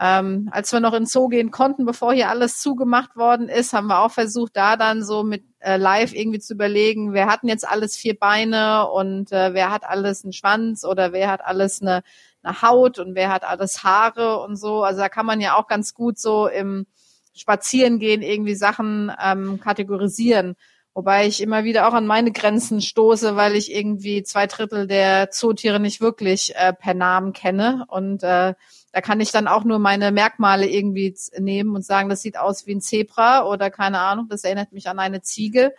Ähm, 0.00 0.48
als 0.50 0.72
wir 0.72 0.80
noch 0.80 0.94
in 0.94 1.06
Zoo 1.06 1.28
gehen 1.28 1.52
konnten, 1.52 1.84
bevor 1.84 2.14
hier 2.14 2.28
alles 2.28 2.58
zugemacht 2.58 3.14
worden 3.16 3.48
ist, 3.48 3.72
haben 3.72 3.86
wir 3.86 4.00
auch 4.00 4.10
versucht, 4.10 4.56
da 4.56 4.76
dann 4.76 5.04
so 5.04 5.22
mit 5.22 5.44
äh, 5.60 5.76
live 5.76 6.14
irgendwie 6.14 6.40
zu 6.40 6.54
überlegen, 6.54 7.12
wer 7.12 7.26
hat 7.26 7.42
denn 7.42 7.48
jetzt 7.48 7.68
alles 7.68 7.96
vier 7.96 8.18
Beine 8.18 8.88
und 8.90 9.30
äh, 9.30 9.54
wer 9.54 9.70
hat 9.70 9.84
alles 9.84 10.24
einen 10.24 10.32
Schwanz 10.32 10.84
oder 10.84 11.12
wer 11.12 11.30
hat 11.30 11.44
alles 11.44 11.80
eine 11.80 12.02
eine 12.44 12.62
Haut 12.62 12.98
und 12.98 13.14
wer 13.14 13.30
hat 13.30 13.44
alles 13.44 13.82
Haare 13.82 14.40
und 14.40 14.56
so. 14.56 14.82
Also 14.82 15.00
da 15.00 15.08
kann 15.08 15.26
man 15.26 15.40
ja 15.40 15.56
auch 15.56 15.66
ganz 15.66 15.94
gut 15.94 16.18
so 16.18 16.46
im 16.46 16.86
Spazierengehen 17.34 18.22
irgendwie 18.22 18.54
Sachen 18.54 19.12
ähm, 19.22 19.60
kategorisieren. 19.60 20.56
Wobei 20.96 21.26
ich 21.26 21.42
immer 21.42 21.64
wieder 21.64 21.88
auch 21.88 21.92
an 21.92 22.06
meine 22.06 22.30
Grenzen 22.30 22.80
stoße, 22.80 23.34
weil 23.34 23.56
ich 23.56 23.74
irgendwie 23.74 24.22
zwei 24.22 24.46
Drittel 24.46 24.86
der 24.86 25.30
Zootiere 25.30 25.80
nicht 25.80 26.00
wirklich 26.00 26.54
äh, 26.54 26.72
per 26.72 26.94
Namen 26.94 27.32
kenne. 27.32 27.84
Und 27.88 28.22
äh, 28.22 28.54
da 28.92 29.00
kann 29.00 29.20
ich 29.20 29.32
dann 29.32 29.48
auch 29.48 29.64
nur 29.64 29.80
meine 29.80 30.12
Merkmale 30.12 30.68
irgendwie 30.68 31.16
nehmen 31.36 31.74
und 31.74 31.84
sagen, 31.84 32.08
das 32.08 32.22
sieht 32.22 32.38
aus 32.38 32.68
wie 32.68 32.76
ein 32.76 32.80
Zebra 32.80 33.44
oder 33.44 33.70
keine 33.70 33.98
Ahnung, 33.98 34.28
das 34.28 34.44
erinnert 34.44 34.70
mich 34.70 34.88
an 34.88 35.00
eine 35.00 35.20
Ziege 35.20 35.74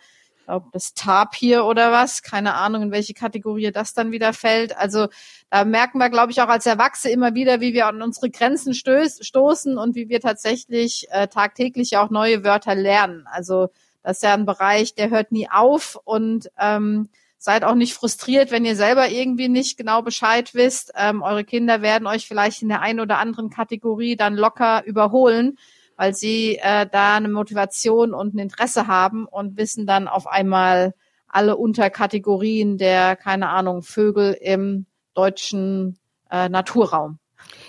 glaube, 0.46 0.68
das 0.72 0.94
Tapir 0.94 1.64
oder 1.66 1.92
was, 1.92 2.22
keine 2.22 2.54
Ahnung, 2.54 2.82
in 2.84 2.90
welche 2.92 3.14
Kategorie 3.14 3.70
das 3.72 3.94
dann 3.94 4.12
wieder 4.12 4.32
fällt. 4.32 4.76
Also 4.76 5.08
da 5.50 5.64
merken 5.64 5.98
wir, 5.98 6.08
glaube 6.08 6.32
ich, 6.32 6.40
auch 6.40 6.48
als 6.48 6.66
Erwachsene 6.66 7.12
immer 7.12 7.34
wieder, 7.34 7.60
wie 7.60 7.74
wir 7.74 7.86
an 7.86 8.00
unsere 8.00 8.30
Grenzen 8.30 8.72
stöß, 8.72 9.26
stoßen 9.26 9.76
und 9.76 9.94
wie 9.94 10.08
wir 10.08 10.20
tatsächlich 10.20 11.06
äh, 11.10 11.28
tagtäglich 11.28 11.96
auch 11.98 12.10
neue 12.10 12.44
Wörter 12.44 12.74
lernen. 12.74 13.26
Also 13.30 13.68
das 14.02 14.18
ist 14.18 14.22
ja 14.22 14.34
ein 14.34 14.46
Bereich, 14.46 14.94
der 14.94 15.10
hört 15.10 15.32
nie 15.32 15.48
auf 15.50 15.98
und 16.04 16.50
ähm, 16.58 17.08
seid 17.38 17.64
auch 17.64 17.74
nicht 17.74 17.94
frustriert, 17.94 18.50
wenn 18.50 18.64
ihr 18.64 18.76
selber 18.76 19.08
irgendwie 19.08 19.48
nicht 19.48 19.76
genau 19.76 20.02
Bescheid 20.02 20.54
wisst. 20.54 20.92
Ähm, 20.96 21.22
eure 21.22 21.44
Kinder 21.44 21.82
werden 21.82 22.06
euch 22.06 22.26
vielleicht 22.26 22.62
in 22.62 22.68
der 22.68 22.80
einen 22.80 23.00
oder 23.00 23.18
anderen 23.18 23.50
Kategorie 23.50 24.16
dann 24.16 24.36
locker 24.36 24.84
überholen 24.84 25.58
weil 25.96 26.14
sie 26.14 26.56
äh, 26.56 26.86
da 26.90 27.16
eine 27.16 27.28
Motivation 27.28 28.14
und 28.14 28.34
ein 28.34 28.38
Interesse 28.38 28.86
haben 28.86 29.26
und 29.26 29.56
wissen 29.56 29.86
dann 29.86 30.08
auf 30.08 30.26
einmal 30.26 30.94
alle 31.26 31.56
Unterkategorien 31.56 32.78
der, 32.78 33.16
keine 33.16 33.48
Ahnung, 33.48 33.82
Vögel 33.82 34.32
im 34.40 34.86
deutschen 35.14 35.98
äh, 36.30 36.48
Naturraum. 36.48 37.18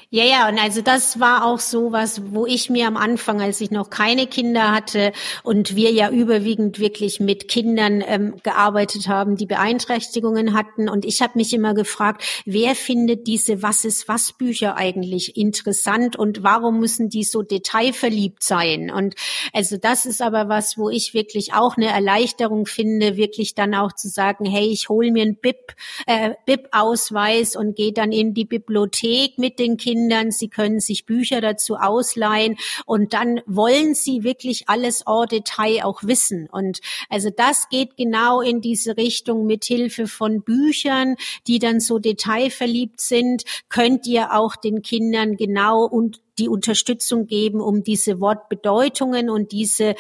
Ja, 0.10 0.24
ja, 0.24 0.48
und 0.48 0.58
also 0.58 0.82
das 0.82 1.20
war 1.20 1.44
auch 1.46 1.60
so 1.60 1.92
was, 1.92 2.32
wo 2.32 2.46
ich 2.46 2.70
mir 2.70 2.88
am 2.88 2.96
Anfang, 2.96 3.42
als 3.42 3.60
ich 3.60 3.72
noch 3.72 3.90
keine 3.90 4.26
Kinder 4.26 4.72
hatte 4.72 5.12
und 5.44 5.76
wir 5.76 5.92
ja 5.92 6.10
überwiegend 6.10 6.80
wirklich 6.80 7.20
mit 7.20 7.50
Kindern 7.50 8.02
ähm, 8.08 8.38
gearbeitet 8.42 9.10
haben, 9.10 9.36
die 9.36 9.46
Beeinträchtigungen 9.46 10.54
hatten. 10.54 10.88
Und 10.88 11.04
ich 11.04 11.22
habe 11.22 11.34
mich 11.36 11.54
immer 11.54 11.74
gefragt, 11.74 12.24
wer 12.46 12.74
findet 12.74 13.28
diese 13.28 13.62
Was 13.62 13.84
ist 13.84 14.08
was 14.08 14.32
Bücher 14.32 14.78
eigentlich 14.78 15.36
interessant 15.36 16.16
und 16.16 16.42
warum 16.42 16.80
müssen 16.80 17.10
die 17.10 17.26
so 17.26 17.42
detailverliebt 17.42 18.44
sein? 18.44 18.90
Und 18.90 19.14
also 19.52 19.76
das 19.76 20.06
ist 20.06 20.22
aber 20.22 20.48
was, 20.48 20.78
wo 20.78 20.90
ich 20.90 21.14
wirklich 21.14 21.54
auch 21.54 21.76
eine 21.76 21.88
Erleichterung 21.88 22.66
finde, 22.66 23.18
wirklich 23.18 23.56
dann 23.56 23.76
auch 23.76 23.92
zu 23.92 24.08
sagen, 24.08 24.46
hey, 24.46 24.68
ich 24.68 24.88
hole 24.88 25.12
mir 25.12 25.24
einen 25.24 25.36
BIP, 25.36 25.76
äh, 26.06 26.32
BIP-Ausweis 26.46 27.58
und 27.58 27.76
gehe 27.76 27.92
dann 27.92 28.14
in 28.14 28.34
die 28.34 28.46
Bibliothek 28.46 29.38
mit 29.38 29.60
den 29.60 29.76
Kindern 29.76 29.97
Kindern, 29.98 30.30
sie 30.32 30.48
können 30.48 30.80
sich 30.80 31.06
Bücher 31.06 31.42
dazu 31.42 31.76
ausleihen. 31.76 32.58
Und 32.86 33.14
dann 33.14 33.42
wollen 33.48 33.96
sie 33.96 34.24
wirklich 34.24 34.70
alles 34.70 35.04
en 35.08 35.28
Detail 35.28 35.84
auch 35.84 36.04
wissen. 36.04 36.48
Und 36.52 36.80
also 37.10 37.30
das 37.36 37.70
geht 37.70 37.98
genau 37.98 38.42
in 38.42 38.62
diese 38.62 38.96
Richtung 38.96 39.48
mit 39.48 39.66
Hilfe 39.66 40.08
von 40.08 40.44
Büchern, 40.44 41.16
die 41.48 41.58
dann 41.58 41.80
so 41.80 41.98
detailverliebt 41.98 43.02
sind, 43.02 43.44
könnt 43.70 44.06
ihr 44.06 44.34
auch 44.34 44.56
den 44.56 44.82
Kindern 44.84 45.36
genau 45.36 45.86
und 45.86 46.22
die 46.38 46.48
Unterstützung 46.48 47.26
geben, 47.26 47.60
um 47.60 47.84
diese 47.84 48.20
Wortbedeutungen 48.20 49.32
und 49.32 49.52
diese 49.52 49.96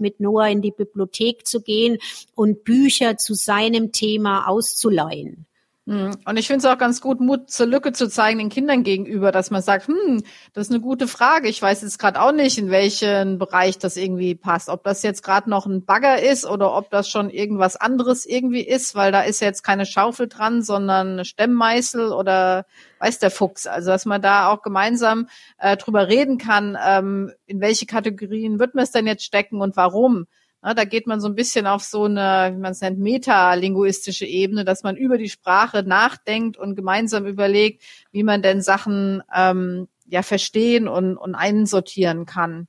mit 0.00 0.20
Noah 0.20 0.48
in 0.48 0.62
die 0.62 0.72
Bibliothek 0.72 1.46
zu 1.46 1.60
gehen 1.62 1.98
und 2.34 2.64
Bücher 2.64 3.16
zu 3.16 3.34
seinem 3.34 3.92
Thema 3.92 4.46
auszuleihen. 4.48 5.46
Hm. 5.86 6.10
Und 6.26 6.36
ich 6.36 6.46
finde 6.46 6.58
es 6.58 6.66
auch 6.66 6.76
ganz 6.78 7.00
gut, 7.00 7.20
Mut 7.20 7.50
zur 7.50 7.66
Lücke 7.66 7.92
zu 7.92 8.06
zeigen 8.06 8.38
den 8.38 8.48
Kindern 8.50 8.82
gegenüber, 8.82 9.32
dass 9.32 9.50
man 9.50 9.62
sagt, 9.62 9.88
hm, 9.88 10.22
das 10.52 10.66
ist 10.66 10.72
eine 10.72 10.80
gute 10.80 11.08
Frage. 11.08 11.48
Ich 11.48 11.60
weiß 11.60 11.80
jetzt 11.82 11.98
gerade 11.98 12.20
auch 12.20 12.32
nicht, 12.32 12.58
in 12.58 12.70
welchen 12.70 13.38
Bereich 13.38 13.78
das 13.78 13.96
irgendwie 13.96 14.34
passt. 14.34 14.68
Ob 14.68 14.84
das 14.84 15.02
jetzt 15.02 15.22
gerade 15.22 15.48
noch 15.48 15.66
ein 15.66 15.84
Bagger 15.86 16.22
ist 16.22 16.44
oder 16.44 16.76
ob 16.76 16.90
das 16.90 17.08
schon 17.08 17.30
irgendwas 17.30 17.76
anderes 17.76 18.26
irgendwie 18.26 18.62
ist, 18.62 18.94
weil 18.94 19.10
da 19.10 19.22
ist 19.22 19.40
jetzt 19.40 19.62
keine 19.62 19.86
Schaufel 19.86 20.28
dran, 20.28 20.62
sondern 20.62 21.12
eine 21.12 21.24
Stemmmeißel 21.24 22.12
oder 22.12 22.66
weiß 22.98 23.18
der 23.18 23.30
Fuchs. 23.30 23.66
Also 23.66 23.90
dass 23.90 24.04
man 24.04 24.20
da 24.20 24.50
auch 24.50 24.60
gemeinsam 24.60 25.28
äh, 25.58 25.78
drüber 25.78 26.08
reden 26.08 26.36
kann, 26.36 26.76
ähm, 26.86 27.32
in 27.46 27.60
welche 27.60 27.86
Kategorien 27.86 28.58
wird 28.58 28.74
man 28.74 28.84
es 28.84 28.90
denn 28.90 29.06
jetzt 29.06 29.24
stecken 29.24 29.62
und 29.62 29.76
warum. 29.76 30.26
Da 30.62 30.84
geht 30.84 31.06
man 31.06 31.20
so 31.20 31.28
ein 31.28 31.34
bisschen 31.34 31.66
auf 31.66 31.82
so 31.82 32.04
eine, 32.04 32.52
wie 32.54 32.60
man 32.60 32.72
es 32.72 32.82
nennt, 32.82 32.98
metalinguistische 32.98 34.26
Ebene, 34.26 34.64
dass 34.64 34.82
man 34.82 34.96
über 34.96 35.16
die 35.16 35.30
Sprache 35.30 35.82
nachdenkt 35.82 36.58
und 36.58 36.76
gemeinsam 36.76 37.24
überlegt, 37.24 37.82
wie 38.12 38.22
man 38.22 38.42
denn 38.42 38.60
Sachen 38.60 39.22
ähm, 39.34 39.88
ja 40.06 40.22
verstehen 40.22 40.86
und, 40.86 41.16
und 41.16 41.34
einsortieren 41.34 42.26
kann. 42.26 42.68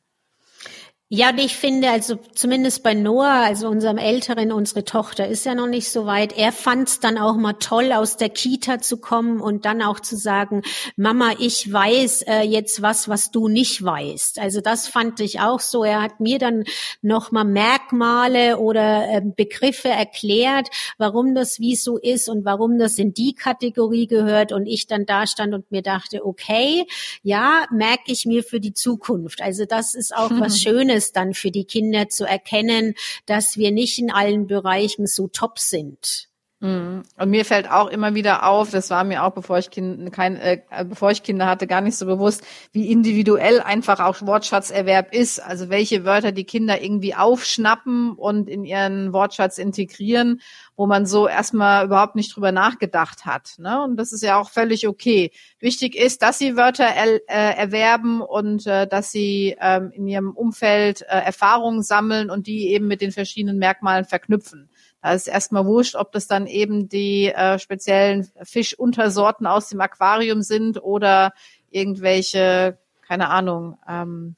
Ja, 1.14 1.32
und 1.32 1.40
ich 1.40 1.58
finde, 1.58 1.90
also 1.90 2.16
zumindest 2.36 2.84
bei 2.84 2.94
Noah, 2.94 3.44
also 3.44 3.68
unserem 3.68 3.98
Älteren, 3.98 4.54
unsere 4.54 4.86
Tochter 4.86 5.28
ist 5.28 5.46
ja 5.46 5.56
noch 5.56 5.68
nicht 5.68 5.90
so 5.90 6.06
weit. 6.06 6.38
Er 6.38 6.54
fand 6.54 6.88
es 6.88 7.02
dann 7.02 7.18
auch 7.18 7.36
mal 7.36 7.56
toll, 7.60 7.92
aus 7.92 8.16
der 8.16 8.30
Kita 8.30 8.80
zu 8.80 8.96
kommen 8.96 9.42
und 9.42 9.66
dann 9.66 9.82
auch 9.82 10.00
zu 10.00 10.16
sagen, 10.16 10.62
Mama, 10.96 11.34
ich 11.38 11.70
weiß 11.70 12.22
äh, 12.22 12.44
jetzt 12.44 12.82
was, 12.82 13.10
was 13.10 13.30
du 13.30 13.50
nicht 13.50 13.84
weißt. 13.84 14.40
Also 14.40 14.62
das 14.62 14.88
fand 14.88 15.20
ich 15.20 15.42
auch 15.42 15.60
so. 15.60 15.84
Er 15.84 16.02
hat 16.02 16.22
mir 16.22 16.40
dann 16.40 16.64
noch 17.02 17.34
mal 17.34 17.44
Merkmale 17.44 18.58
oder 18.58 19.10
äh, 19.10 19.22
Begriffe 19.22 19.90
erklärt, 19.90 20.70
warum 20.98 21.36
das 21.36 21.60
wie 21.60 21.76
so 21.76 21.98
ist 21.98 22.30
und 22.30 22.46
warum 22.46 22.80
das 22.80 22.98
in 22.98 23.14
die 23.14 23.36
Kategorie 23.36 24.08
gehört. 24.08 24.54
Und 24.54 24.66
ich 24.66 24.88
dann 24.88 25.06
da 25.06 25.28
stand 25.28 25.54
und 25.54 25.72
mir 25.72 25.82
dachte, 25.82 26.26
okay, 26.26 26.88
ja, 27.22 27.66
merke 27.70 28.14
ich 28.14 28.26
mir 28.26 28.46
für 28.46 28.62
die 28.62 28.74
Zukunft. 28.74 29.42
Also 29.42 29.66
das 29.66 29.94
ist 29.94 30.16
auch 30.16 30.32
was 30.32 30.58
Schönes 30.62 31.01
es 31.02 31.12
dann 31.12 31.34
für 31.34 31.52
die 31.52 31.66
Kinder 31.66 32.10
zu 32.10 32.26
erkennen, 32.26 32.96
dass 33.26 33.58
wir 33.58 33.72
nicht 33.72 34.00
in 34.00 34.12
allen 34.12 34.48
Bereichen 34.48 35.08
so 35.08 35.28
top 35.28 35.60
sind. 35.60 36.32
Mhm. 36.62 37.02
Und 37.18 37.30
mir 37.32 37.44
fällt 37.44 37.70
auch 37.72 37.88
immer 37.88 38.14
wieder 38.14 38.48
auf, 38.48 38.70
das 38.70 38.92
war 38.92 39.04
mir 39.04 39.24
auch, 39.24 39.32
bevor 39.32 39.58
ich, 39.58 39.72
kind, 39.72 40.14
kein, 40.14 40.36
äh, 40.38 40.62
bevor 40.88 41.10
ich 41.10 41.24
Kinder 41.24 41.48
hatte, 41.48 41.66
gar 41.66 41.82
nicht 41.82 41.98
so 41.98 42.06
bewusst, 42.06 42.44
wie 42.72 42.92
individuell 42.92 43.62
einfach 43.62 44.00
auch 44.00 44.22
Wortschatzerwerb 44.22 45.12
ist. 45.12 45.40
Also 45.40 45.70
welche 45.70 46.06
Wörter 46.06 46.32
die 46.32 46.44
Kinder 46.44 46.80
irgendwie 46.82 47.16
aufschnappen 47.16 48.12
und 48.12 48.48
in 48.48 48.64
ihren 48.64 49.12
Wortschatz 49.12 49.58
integrieren, 49.58 50.40
wo 50.82 50.88
man 50.88 51.06
so 51.06 51.28
erstmal 51.28 51.86
überhaupt 51.86 52.16
nicht 52.16 52.36
drüber 52.36 52.52
nachgedacht 52.52 53.28
hat. 53.28 53.54
Ne? 53.60 53.84
Und 53.84 53.98
das 53.98 54.12
ist 54.12 54.24
ja 54.24 54.40
auch 54.40 54.50
völlig 54.50 54.88
okay. 54.88 55.30
Wichtig 55.60 55.96
ist, 55.96 56.24
dass 56.24 56.40
sie 56.40 56.58
Wörter 56.58 56.86
er, 56.86 57.20
äh, 57.28 57.56
erwerben 57.56 58.20
und 58.20 58.66
äh, 58.66 58.88
dass 58.88 59.12
sie 59.12 59.56
ähm, 59.62 59.92
in 59.92 60.08
ihrem 60.08 60.32
Umfeld 60.32 61.04
äh, 61.04 61.06
Erfahrungen 61.06 61.84
sammeln 61.84 62.32
und 62.32 62.48
die 62.48 62.70
eben 62.70 62.88
mit 62.88 63.02
den 63.02 63.12
verschiedenen 63.12 63.60
Merkmalen 63.60 64.06
verknüpfen. 64.06 64.72
Da 65.04 65.14
ist 65.14 65.28
erstmal 65.28 65.68
wurscht, 65.68 65.94
ob 65.94 66.14
das 66.14 66.26
dann 66.26 66.48
eben 66.48 66.90
die 66.90 67.28
äh, 67.28 67.60
speziellen 67.60 68.32
Fischuntersorten 68.42 69.46
aus 69.46 69.70
dem 69.70 69.82
Aquarium 69.82 70.42
sind 70.42 70.82
oder 70.82 71.34
irgendwelche, 71.70 72.80
keine 73.08 73.30
Ahnung, 73.30 73.78
ähm, 73.88 74.36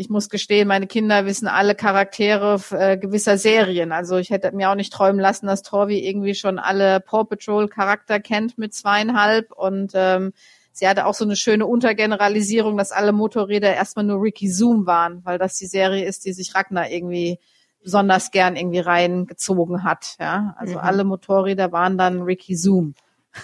ich 0.00 0.08
muss 0.08 0.30
gestehen, 0.30 0.66
meine 0.66 0.86
Kinder 0.86 1.26
wissen 1.26 1.46
alle 1.46 1.74
Charaktere 1.74 2.58
äh, 2.70 2.96
gewisser 2.96 3.36
Serien. 3.36 3.92
Also 3.92 4.16
ich 4.16 4.30
hätte 4.30 4.50
mir 4.52 4.70
auch 4.70 4.74
nicht 4.74 4.92
träumen 4.92 5.20
lassen, 5.20 5.46
dass 5.46 5.62
Torvi 5.62 5.98
irgendwie 5.98 6.34
schon 6.34 6.58
alle 6.58 7.00
Paw 7.00 7.24
Patrol 7.24 7.68
Charakter 7.68 8.18
kennt 8.18 8.56
mit 8.56 8.72
zweieinhalb 8.72 9.52
und 9.52 9.92
ähm, 9.94 10.32
sie 10.72 10.88
hatte 10.88 11.04
auch 11.04 11.12
so 11.12 11.24
eine 11.24 11.36
schöne 11.36 11.66
Untergeneralisierung, 11.66 12.78
dass 12.78 12.92
alle 12.92 13.12
Motorräder 13.12 13.74
erstmal 13.74 14.06
nur 14.06 14.22
Ricky 14.22 14.50
Zoom 14.50 14.86
waren, 14.86 15.22
weil 15.24 15.36
das 15.36 15.56
die 15.56 15.66
Serie 15.66 16.06
ist, 16.06 16.24
die 16.24 16.32
sich 16.32 16.54
Ragnar 16.54 16.90
irgendwie 16.90 17.38
besonders 17.82 18.30
gern 18.30 18.56
irgendwie 18.56 18.80
reingezogen 18.80 19.84
hat. 19.84 20.16
Ja, 20.18 20.54
also 20.56 20.74
mhm. 20.74 20.80
alle 20.80 21.04
Motorräder 21.04 21.72
waren 21.72 21.98
dann 21.98 22.22
Ricky 22.22 22.56
Zoom. 22.56 22.94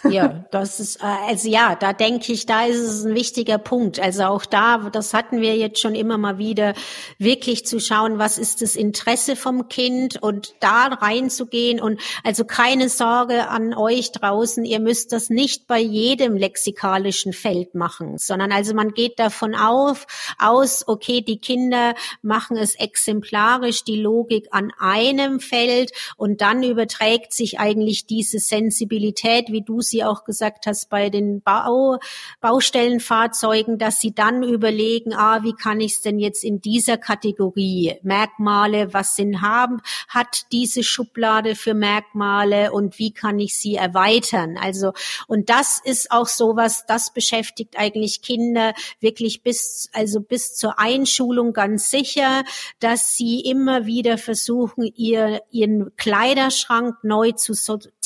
Ja, 0.08 0.44
das 0.50 0.80
ist, 0.80 0.96
äh, 0.96 1.28
also 1.28 1.48
ja, 1.48 1.76
da 1.76 1.92
denke 1.92 2.32
ich, 2.32 2.46
da 2.46 2.66
ist 2.66 2.78
es 2.78 3.04
ein 3.04 3.14
wichtiger 3.14 3.58
Punkt. 3.58 4.00
Also 4.00 4.24
auch 4.24 4.44
da, 4.44 4.90
das 4.90 5.14
hatten 5.14 5.40
wir 5.40 5.56
jetzt 5.56 5.80
schon 5.80 5.94
immer 5.94 6.18
mal 6.18 6.38
wieder, 6.38 6.74
wirklich 7.18 7.66
zu 7.66 7.78
schauen, 7.78 8.18
was 8.18 8.36
ist 8.36 8.62
das 8.62 8.74
Interesse 8.74 9.36
vom 9.36 9.68
Kind 9.68 10.20
und 10.20 10.54
da 10.60 10.86
reinzugehen 10.86 11.80
und 11.80 12.00
also 12.24 12.44
keine 12.44 12.88
Sorge 12.88 13.48
an 13.48 13.74
euch 13.74 14.10
draußen, 14.12 14.64
ihr 14.64 14.80
müsst 14.80 15.12
das 15.12 15.30
nicht 15.30 15.66
bei 15.66 15.78
jedem 15.78 16.36
lexikalischen 16.36 17.32
Feld 17.32 17.74
machen, 17.74 18.18
sondern 18.18 18.50
also 18.52 18.74
man 18.74 18.92
geht 18.92 19.18
davon 19.18 19.54
auf, 19.54 20.06
aus, 20.38 20.86
okay, 20.88 21.20
die 21.20 21.38
Kinder 21.38 21.94
machen 22.22 22.56
es 22.56 22.74
exemplarisch, 22.74 23.84
die 23.84 24.00
Logik 24.00 24.48
an 24.50 24.72
einem 24.78 25.38
Feld 25.38 25.92
und 26.16 26.40
dann 26.40 26.62
überträgt 26.64 27.32
sich 27.32 27.60
eigentlich 27.60 28.06
diese 28.06 28.40
Sensibilität, 28.40 29.46
wie 29.50 29.62
du 29.62 29.75
sie 29.80 30.04
auch 30.04 30.24
gesagt 30.24 30.66
hast, 30.66 30.88
bei 30.90 31.10
den 31.10 31.40
Bau, 31.40 31.98
Baustellenfahrzeugen, 32.40 33.78
dass 33.78 34.00
sie 34.00 34.14
dann 34.14 34.42
überlegen, 34.42 35.14
ah, 35.14 35.42
wie 35.42 35.52
kann 35.52 35.80
ich 35.80 35.94
es 35.94 36.00
denn 36.00 36.18
jetzt 36.18 36.44
in 36.44 36.60
dieser 36.60 36.96
Kategorie 36.96 37.98
Merkmale, 38.02 38.92
was 38.92 39.16
sind 39.16 39.42
haben, 39.42 39.80
hat 40.08 40.46
diese 40.52 40.82
Schublade 40.82 41.54
für 41.54 41.74
Merkmale 41.74 42.72
und 42.72 42.98
wie 42.98 43.12
kann 43.12 43.38
ich 43.38 43.58
sie 43.58 43.74
erweitern? 43.74 44.56
Also, 44.60 44.92
und 45.26 45.50
das 45.50 45.80
ist 45.82 46.10
auch 46.10 46.28
sowas, 46.28 46.84
das 46.86 47.12
beschäftigt 47.12 47.78
eigentlich 47.78 48.22
Kinder 48.22 48.74
wirklich 49.00 49.42
bis, 49.42 49.88
also 49.92 50.20
bis 50.20 50.54
zur 50.54 50.78
Einschulung 50.78 51.52
ganz 51.52 51.90
sicher, 51.90 52.44
dass 52.80 53.16
sie 53.16 53.40
immer 53.40 53.86
wieder 53.86 54.18
versuchen, 54.18 54.84
ihr, 54.94 55.42
ihren 55.50 55.94
Kleiderschrank 55.96 56.96
neu 57.02 57.32
zu 57.32 57.54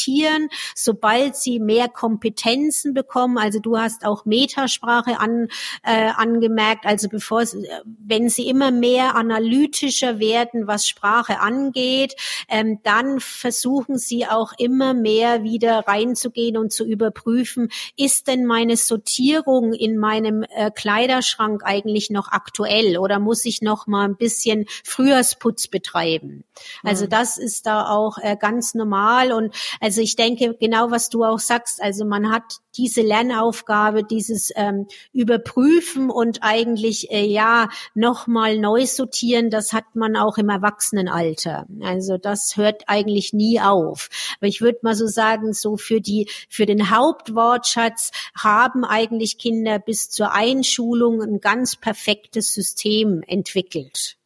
akzeptieren, 0.00 0.48
sobald 0.74 1.36
sie 1.36 1.60
mehr 1.60 1.88
Kompetenzen 1.88 2.94
bekommen. 2.94 3.38
Also 3.38 3.60
du 3.60 3.78
hast 3.78 4.04
auch 4.04 4.24
Metasprache 4.24 5.18
an, 5.18 5.48
äh, 5.82 6.10
angemerkt. 6.16 6.86
Also 6.86 7.08
bevor, 7.08 7.44
wenn 7.84 8.28
sie 8.28 8.48
immer 8.48 8.70
mehr 8.70 9.14
analytischer 9.14 10.18
werden, 10.18 10.66
was 10.66 10.88
Sprache 10.88 11.40
angeht, 11.40 12.14
ähm, 12.48 12.80
dann 12.82 13.20
versuchen 13.20 13.98
sie 13.98 14.26
auch 14.26 14.52
immer 14.58 14.94
mehr 14.94 15.42
wieder 15.42 15.84
reinzugehen 15.86 16.56
und 16.56 16.72
zu 16.72 16.84
überprüfen, 16.84 17.68
ist 17.96 18.26
denn 18.28 18.46
meine 18.46 18.76
Sortierung 18.76 19.72
in 19.72 19.98
meinem 19.98 20.42
äh, 20.42 20.70
Kleiderschrank 20.70 21.62
eigentlich 21.64 22.10
noch 22.10 22.28
aktuell 22.28 22.98
oder 22.98 23.18
muss 23.18 23.44
ich 23.44 23.62
noch 23.62 23.86
mal 23.86 24.04
ein 24.04 24.16
bisschen 24.16 24.66
Frühjahrsputz 24.84 25.68
betreiben? 25.68 26.44
Also 26.82 27.04
mhm. 27.04 27.10
das 27.10 27.38
ist 27.38 27.66
da 27.66 27.88
auch 27.88 28.18
äh, 28.18 28.36
ganz 28.38 28.74
normal 28.74 29.32
und 29.32 29.54
also 29.80 29.89
ich 29.98 30.16
denke 30.16 30.56
genau 30.58 30.90
was 30.90 31.08
du 31.08 31.24
auch 31.24 31.38
sagst. 31.38 31.82
Also 31.82 32.04
man 32.04 32.30
hat 32.30 32.58
diese 32.76 33.02
Lernaufgabe, 33.02 34.04
dieses 34.04 34.50
ähm, 34.54 34.86
Überprüfen 35.12 36.10
und 36.10 36.38
eigentlich 36.42 37.10
äh, 37.10 37.24
ja 37.26 37.68
nochmal 37.94 38.58
neu 38.58 38.86
sortieren, 38.86 39.50
das 39.50 39.72
hat 39.72 39.94
man 39.94 40.16
auch 40.16 40.38
im 40.38 40.48
Erwachsenenalter. 40.48 41.66
Also 41.82 42.16
das 42.16 42.56
hört 42.56 42.84
eigentlich 42.86 43.32
nie 43.32 43.60
auf. 43.60 44.08
Aber 44.38 44.46
ich 44.46 44.60
würde 44.60 44.78
mal 44.82 44.94
so 44.94 45.06
sagen, 45.06 45.52
so 45.52 45.76
für 45.76 46.00
die 46.00 46.28
für 46.48 46.66
den 46.66 46.90
Hauptwortschatz 46.90 48.10
haben 48.38 48.84
eigentlich 48.84 49.38
Kinder 49.38 49.78
bis 49.78 50.10
zur 50.10 50.32
Einschulung 50.32 51.22
ein 51.22 51.40
ganz 51.40 51.76
perfektes 51.76 52.54
System 52.54 53.22
entwickelt. 53.26 54.19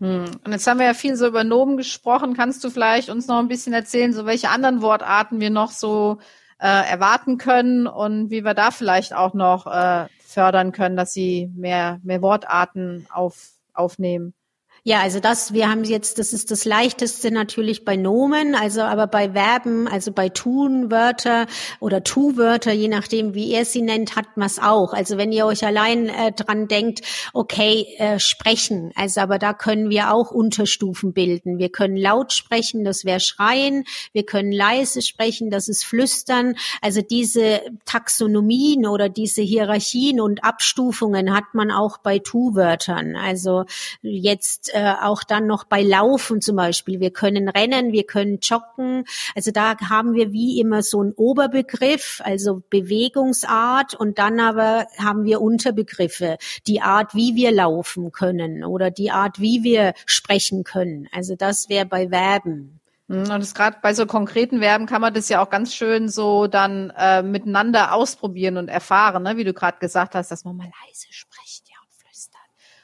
Hm. 0.00 0.24
Und 0.44 0.52
jetzt 0.52 0.66
haben 0.66 0.78
wir 0.78 0.86
ja 0.86 0.94
viel 0.94 1.14
so 1.16 1.26
über 1.26 1.44
Nomen 1.44 1.76
gesprochen. 1.76 2.34
Kannst 2.34 2.64
du 2.64 2.70
vielleicht 2.70 3.10
uns 3.10 3.26
noch 3.26 3.38
ein 3.38 3.48
bisschen 3.48 3.72
erzählen, 3.72 4.12
so 4.12 4.26
welche 4.26 4.48
anderen 4.48 4.82
Wortarten 4.82 5.40
wir 5.40 5.50
noch 5.50 5.70
so 5.70 6.18
äh, 6.58 6.90
erwarten 6.90 7.38
können 7.38 7.86
und 7.86 8.30
wie 8.30 8.44
wir 8.44 8.54
da 8.54 8.70
vielleicht 8.70 9.14
auch 9.14 9.34
noch 9.34 9.66
äh, 9.66 10.06
fördern 10.20 10.72
können, 10.72 10.96
dass 10.96 11.12
sie 11.12 11.50
mehr, 11.54 12.00
mehr 12.02 12.22
Wortarten 12.22 13.06
auf, 13.10 13.50
aufnehmen. 13.74 14.34
Ja, 14.82 15.00
also 15.00 15.20
das, 15.20 15.52
wir 15.52 15.68
haben 15.68 15.84
jetzt, 15.84 16.18
das 16.18 16.32
ist 16.32 16.50
das 16.50 16.64
leichteste 16.64 17.30
natürlich 17.30 17.84
bei 17.84 17.96
Nomen, 17.96 18.54
also 18.54 18.80
aber 18.80 19.06
bei 19.06 19.32
Verben, 19.32 19.86
also 19.86 20.10
bei 20.10 20.30
Tunwörter 20.30 21.46
oder 21.80 22.02
Tu-Wörter, 22.02 22.72
je 22.72 22.88
nachdem, 22.88 23.34
wie 23.34 23.52
ihr 23.52 23.66
sie 23.66 23.82
nennt, 23.82 24.16
hat 24.16 24.38
man 24.38 24.46
es 24.46 24.58
auch. 24.58 24.94
Also 24.94 25.18
wenn 25.18 25.32
ihr 25.32 25.44
euch 25.44 25.66
allein 25.66 26.08
äh, 26.08 26.32
dran 26.32 26.66
denkt, 26.66 27.02
okay, 27.34 27.94
äh, 27.98 28.18
sprechen, 28.18 28.90
also 28.94 29.20
aber 29.20 29.38
da 29.38 29.52
können 29.52 29.90
wir 29.90 30.14
auch 30.14 30.30
Unterstufen 30.30 31.12
bilden. 31.12 31.58
Wir 31.58 31.68
können 31.68 31.98
laut 31.98 32.32
sprechen, 32.32 32.82
das 32.82 33.04
wäre 33.04 33.20
schreien, 33.20 33.84
wir 34.14 34.24
können 34.24 34.50
leise 34.50 35.02
sprechen, 35.02 35.50
das 35.50 35.68
ist 35.68 35.84
flüstern. 35.84 36.54
Also 36.80 37.02
diese 37.02 37.60
Taxonomien 37.84 38.86
oder 38.86 39.10
diese 39.10 39.42
Hierarchien 39.42 40.22
und 40.22 40.42
Abstufungen 40.42 41.34
hat 41.34 41.52
man 41.52 41.70
auch 41.70 41.98
bei 41.98 42.18
Tu-Wörtern. 42.18 43.14
Also 43.16 43.66
jetzt 44.00 44.69
äh, 44.72 44.94
auch 45.00 45.22
dann 45.22 45.46
noch 45.46 45.64
bei 45.64 45.82
Laufen 45.82 46.40
zum 46.40 46.56
Beispiel. 46.56 47.00
Wir 47.00 47.10
können 47.10 47.48
rennen, 47.48 47.92
wir 47.92 48.04
können 48.04 48.38
joggen. 48.42 49.04
Also 49.34 49.50
da 49.50 49.78
haben 49.78 50.14
wir 50.14 50.32
wie 50.32 50.60
immer 50.60 50.82
so 50.82 51.00
einen 51.00 51.12
Oberbegriff, 51.12 52.20
also 52.24 52.62
Bewegungsart 52.70 53.94
und 53.94 54.18
dann 54.18 54.40
aber 54.40 54.86
haben 54.98 55.24
wir 55.24 55.40
Unterbegriffe, 55.40 56.38
die 56.66 56.80
Art, 56.80 57.14
wie 57.14 57.34
wir 57.34 57.52
laufen 57.52 58.12
können 58.12 58.64
oder 58.64 58.90
die 58.90 59.10
Art, 59.10 59.40
wie 59.40 59.62
wir 59.62 59.94
sprechen 60.06 60.64
können. 60.64 61.08
Also 61.12 61.36
das 61.36 61.68
wäre 61.68 61.86
bei 61.86 62.08
Verben. 62.08 62.80
Hm, 63.08 63.22
und 63.22 63.40
das 63.40 63.54
gerade 63.54 63.78
bei 63.82 63.92
so 63.92 64.06
konkreten 64.06 64.60
Verben 64.60 64.86
kann 64.86 65.00
man 65.00 65.12
das 65.12 65.28
ja 65.28 65.42
auch 65.42 65.50
ganz 65.50 65.74
schön 65.74 66.08
so 66.08 66.46
dann 66.46 66.90
äh, 66.96 67.22
miteinander 67.22 67.92
ausprobieren 67.92 68.56
und 68.56 68.68
erfahren, 68.68 69.24
ne? 69.24 69.36
wie 69.36 69.44
du 69.44 69.52
gerade 69.52 69.78
gesagt 69.78 70.14
hast, 70.14 70.30
dass 70.30 70.44
man 70.44 70.56
mal 70.56 70.70
leise 70.86 71.08
spricht 71.10 71.29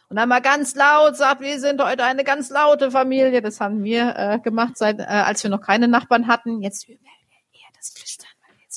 und 0.08 0.16
dann 0.16 0.28
mal 0.28 0.40
ganz 0.40 0.74
laut 0.74 1.16
sagt, 1.16 1.40
wir 1.40 1.58
sind 1.58 1.82
heute 1.82 2.04
eine 2.04 2.22
ganz 2.22 2.50
laute 2.50 2.90
Familie. 2.90 3.42
Das 3.42 3.60
haben 3.60 3.82
wir 3.82 4.14
äh, 4.16 4.38
gemacht, 4.38 4.76
seit 4.76 5.00
äh, 5.00 5.04
als 5.04 5.42
wir 5.42 5.50
noch 5.50 5.60
keine 5.60 5.88
Nachbarn 5.88 6.28
hatten. 6.28 6.62
Jetzt 6.62 6.88
üben 6.88 7.02
wir 7.02 7.60
eher 7.60 7.68
das 7.76 7.90
Flüstern. 7.90 8.30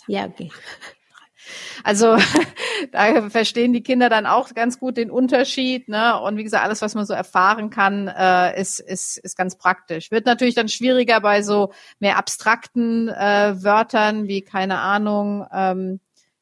ja, 0.08 0.26
okay. 0.26 0.52
Also 1.84 2.18
da 2.92 3.30
verstehen 3.30 3.74
die 3.74 3.84
Kinder 3.84 4.10
dann 4.10 4.26
auch 4.26 4.54
ganz 4.54 4.80
gut 4.80 4.98
den 4.98 5.12
Unterschied. 5.12 5.88
Ne? 5.88 6.20
Und 6.20 6.38
wie 6.38 6.44
gesagt, 6.44 6.64
alles, 6.64 6.82
was 6.82 6.96
man 6.96 7.06
so 7.06 7.14
erfahren 7.14 7.70
kann, 7.70 8.08
äh, 8.08 8.60
ist, 8.60 8.80
ist, 8.80 9.18
ist 9.18 9.38
ganz 9.38 9.58
praktisch. 9.58 10.12
Wird 10.12 10.26
natürlich 10.26 10.56
dann 10.56 10.70
schwieriger 10.70 11.22
bei 11.22 11.42
so 11.42 11.72
mehr 12.00 12.18
abstrakten 12.18 13.10
äh, 13.10 13.56
Wörtern 13.64 14.28
wie, 14.28 14.42
keine 14.42 14.80
Ahnung, 14.80 15.46
ähm, 15.54 16.00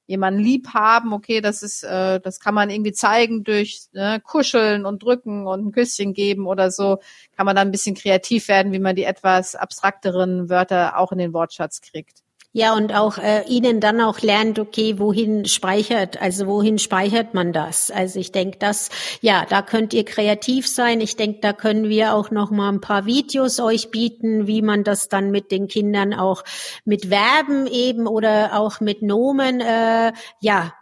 jemanden 0.07 0.39
lieb 0.39 0.69
haben, 0.73 1.13
okay, 1.13 1.41
das 1.41 1.61
ist, 1.61 1.83
äh, 1.83 2.19
das 2.19 2.39
kann 2.39 2.55
man 2.55 2.69
irgendwie 2.69 2.93
zeigen 2.93 3.43
durch 3.43 3.87
ne, 3.91 4.21
Kuscheln 4.23 4.85
und 4.85 5.03
Drücken 5.03 5.45
und 5.45 5.67
ein 5.67 5.71
Küsschen 5.71 6.13
geben 6.13 6.47
oder 6.47 6.71
so, 6.71 6.99
kann 7.35 7.45
man 7.45 7.55
dann 7.55 7.67
ein 7.67 7.71
bisschen 7.71 7.95
kreativ 7.95 8.47
werden, 8.47 8.71
wie 8.71 8.79
man 8.79 8.95
die 8.95 9.03
etwas 9.03 9.55
abstrakteren 9.55 10.49
Wörter 10.49 10.97
auch 10.97 11.11
in 11.11 11.19
den 11.19 11.33
Wortschatz 11.33 11.81
kriegt. 11.81 12.23
Ja, 12.57 12.73
und 12.73 12.91
auch 12.91 13.19
äh, 13.19 13.43
Ihnen 13.47 13.79
dann 13.81 14.01
auch 14.01 14.19
lernt, 14.21 14.57
okay, 14.57 14.97
wohin 14.97 15.45
speichert, 15.45 16.19
also 16.19 16.47
wohin 16.47 16.79
speichert 16.79 17.35
man 17.35 17.53
das? 17.53 17.91
Also 17.91 18.19
ich 18.19 18.31
denke, 18.31 18.57
das, 18.57 18.89
ja, 19.21 19.45
da 19.47 19.61
könnt 19.61 19.93
ihr 19.93 20.03
kreativ 20.03 20.67
sein. 20.67 20.99
Ich 20.99 21.15
denke, 21.15 21.37
da 21.39 21.53
können 21.53 21.87
wir 21.87 22.15
auch 22.15 22.31
noch 22.31 22.49
mal 22.49 22.69
ein 22.69 22.81
paar 22.81 23.05
Videos 23.05 23.59
euch 23.59 23.91
bieten, 23.91 24.47
wie 24.47 24.63
man 24.63 24.83
das 24.83 25.07
dann 25.07 25.29
mit 25.29 25.51
den 25.51 25.67
Kindern 25.67 26.15
auch 26.15 26.43
mit 26.83 27.09
Verben 27.09 27.67
eben 27.67 28.07
oder 28.07 28.59
auch 28.59 28.79
mit 28.79 29.03
Nomen, 29.03 29.61
äh, 29.61 30.11
ja, 30.39 30.73